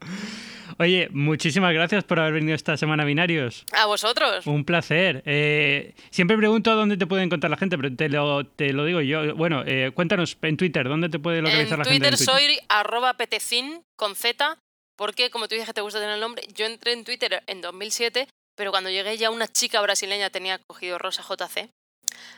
Oye, 0.78 1.08
muchísimas 1.12 1.72
gracias 1.72 2.04
por 2.04 2.20
haber 2.20 2.34
venido 2.34 2.54
esta 2.54 2.76
semana 2.76 3.02
a 3.02 3.06
Binarios. 3.06 3.64
A 3.72 3.86
vosotros. 3.86 4.46
Un 4.46 4.64
placer. 4.64 5.22
Eh, 5.26 5.94
siempre 6.10 6.36
pregunto 6.36 6.74
dónde 6.74 6.96
te 6.96 7.06
puede 7.06 7.22
encontrar 7.22 7.50
la 7.50 7.56
gente, 7.56 7.76
pero 7.76 7.94
te 7.94 8.08
lo, 8.08 8.46
te 8.46 8.72
lo 8.72 8.84
digo 8.84 9.00
yo. 9.00 9.34
Bueno, 9.34 9.62
eh, 9.66 9.92
cuéntanos 9.94 10.36
en 10.42 10.56
Twitter, 10.56 10.88
¿dónde 10.88 11.08
te 11.08 11.18
puede 11.18 11.42
localizar 11.42 11.78
la 11.78 11.84
gente? 11.84 11.96
En 11.96 12.12
Twitter 12.12 12.16
soy 12.16 12.58
arroba 12.68 13.14
petecin 13.14 13.82
con 13.96 14.14
Z, 14.14 14.58
porque 14.96 15.30
como 15.30 15.48
tú 15.48 15.54
dije 15.54 15.66
que 15.66 15.74
te 15.74 15.80
gusta 15.80 15.98
tener 15.98 16.14
el 16.14 16.20
nombre, 16.20 16.46
yo 16.54 16.66
entré 16.66 16.92
en 16.92 17.04
Twitter 17.04 17.42
en 17.46 17.60
2007, 17.60 18.28
pero 18.56 18.70
cuando 18.70 18.90
llegué 18.90 19.16
ya 19.16 19.30
una 19.30 19.48
chica 19.48 19.80
brasileña 19.80 20.30
tenía 20.30 20.58
cogido 20.58 20.98
Rosa 20.98 21.22
JC 21.22 21.70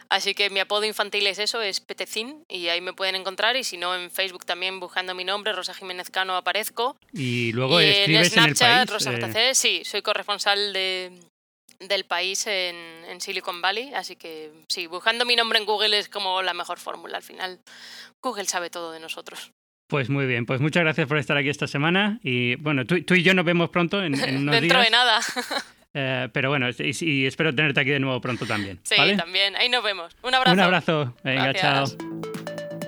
Así 0.08 0.34
que 0.34 0.50
mi 0.50 0.60
apodo 0.60 0.84
infantil 0.84 1.26
es 1.26 1.38
eso, 1.38 1.60
es 1.60 1.80
Petecín, 1.80 2.44
y 2.48 2.68
ahí 2.68 2.80
me 2.80 2.92
pueden 2.92 3.16
encontrar. 3.16 3.56
Y 3.56 3.64
si 3.64 3.76
no, 3.76 3.94
en 3.94 4.10
Facebook 4.10 4.44
también 4.44 4.80
buscando 4.80 5.14
mi 5.14 5.24
nombre, 5.24 5.52
Rosa 5.52 5.74
Jiménez 5.74 6.10
Cano, 6.10 6.36
aparezco. 6.36 6.96
Y 7.12 7.52
luego 7.52 7.80
escribes 7.80 8.28
en, 8.28 8.32
Snapchat, 8.32 8.62
en 8.62 8.78
el 8.78 8.86
país. 8.86 8.90
Rosa 8.90 9.40
eh. 9.40 9.54
sí, 9.54 9.82
soy 9.84 10.02
corresponsal 10.02 10.72
de, 10.72 11.12
del 11.80 12.04
país 12.04 12.46
en, 12.46 12.76
en, 13.08 13.20
Silicon 13.20 13.60
Valley. 13.60 13.92
Así 13.94 14.16
que 14.16 14.52
sí, 14.68 14.86
buscando 14.86 15.24
mi 15.24 15.36
nombre 15.36 15.58
en 15.58 15.66
Google 15.66 15.98
es 15.98 16.08
como 16.08 16.42
la 16.42 16.54
mejor 16.54 16.78
fórmula. 16.78 17.16
Al 17.16 17.24
final, 17.24 17.60
Google 18.22 18.46
sabe 18.46 18.70
todo 18.70 18.92
de 18.92 19.00
nosotros. 19.00 19.50
Pues 19.86 20.10
muy 20.10 20.26
bien, 20.26 20.46
pues 20.46 20.60
muchas 20.60 20.82
gracias 20.82 21.06
por 21.06 21.18
estar 21.18 21.36
aquí 21.36 21.48
esta 21.48 21.66
semana. 21.66 22.18
Y 22.22 22.56
bueno, 22.56 22.84
tú, 22.84 22.96
y 22.96 23.22
yo 23.22 23.34
nos 23.34 23.44
vemos 23.44 23.70
pronto 23.70 24.02
en, 24.02 24.14
en 24.14 24.36
unos 24.42 24.60
Dentro 24.60 24.80
de 24.80 24.90
nada. 24.90 25.20
Eh, 25.98 26.28
pero 26.30 26.50
bueno, 26.50 26.66
y, 26.78 27.24
espero 27.24 27.54
tenerte 27.54 27.80
aquí 27.80 27.88
de 27.88 28.00
nuevo 28.00 28.20
pronto 28.20 28.44
también. 28.44 28.78
Sí, 28.82 28.96
también. 29.16 29.56
Ahí 29.56 29.70
nos 29.70 29.82
vemos. 29.82 30.14
Un 30.22 30.34
abrazo. 30.34 30.52
Un 30.52 30.60
abrazo. 30.60 31.16
Venga, 31.24 31.54
chao. 31.54 31.86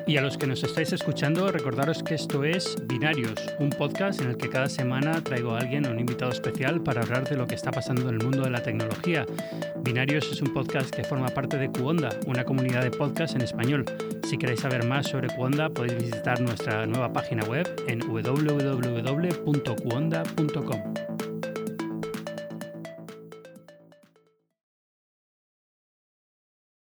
Y 0.09 0.17
a 0.17 0.23
los 0.23 0.39
que 0.39 0.47
nos 0.47 0.65
estáis 0.65 0.91
escuchando, 0.95 1.53
recordaros 1.53 2.03
que 2.03 2.15
esto 2.15 2.43
es 2.43 2.79
Binarios, 2.87 3.35
un 3.59 3.69
podcast 3.69 4.23
en 4.23 4.31
el 4.31 4.39
que 4.39 4.49
cada 4.49 4.67
semana 4.71 5.23
traigo 5.23 5.53
a 5.53 5.59
alguien, 5.59 5.87
un 5.87 6.01
invitado 6.01 6.33
especial, 6.33 6.83
para 6.83 7.03
hablar 7.03 7.29
de 7.29 7.37
lo 7.37 7.47
que 7.47 7.55
está 7.55 7.71
pasando 7.71 8.09
en 8.09 8.15
el 8.15 8.25
mundo 8.25 8.45
de 8.45 8.49
la 8.49 8.63
tecnología. 8.63 9.27
Binarios 9.83 10.33
es 10.33 10.41
un 10.41 10.55
podcast 10.55 10.89
que 10.89 11.05
forma 11.05 11.29
parte 11.29 11.59
de 11.59 11.71
Cuonda, 11.71 12.09
una 12.27 12.43
comunidad 12.43 12.85
de 12.85 12.91
podcasts 12.91 13.37
en 13.37 13.43
español. 13.43 13.85
Si 14.27 14.39
queréis 14.39 14.61
saber 14.61 14.87
más 14.87 15.09
sobre 15.09 15.29
Cuonda, 15.29 15.69
podéis 15.69 16.03
visitar 16.03 16.41
nuestra 16.41 16.87
nueva 16.87 17.13
página 17.13 17.45
web 17.45 17.69
en 17.87 17.99
www.cuonda.com. 17.99 18.55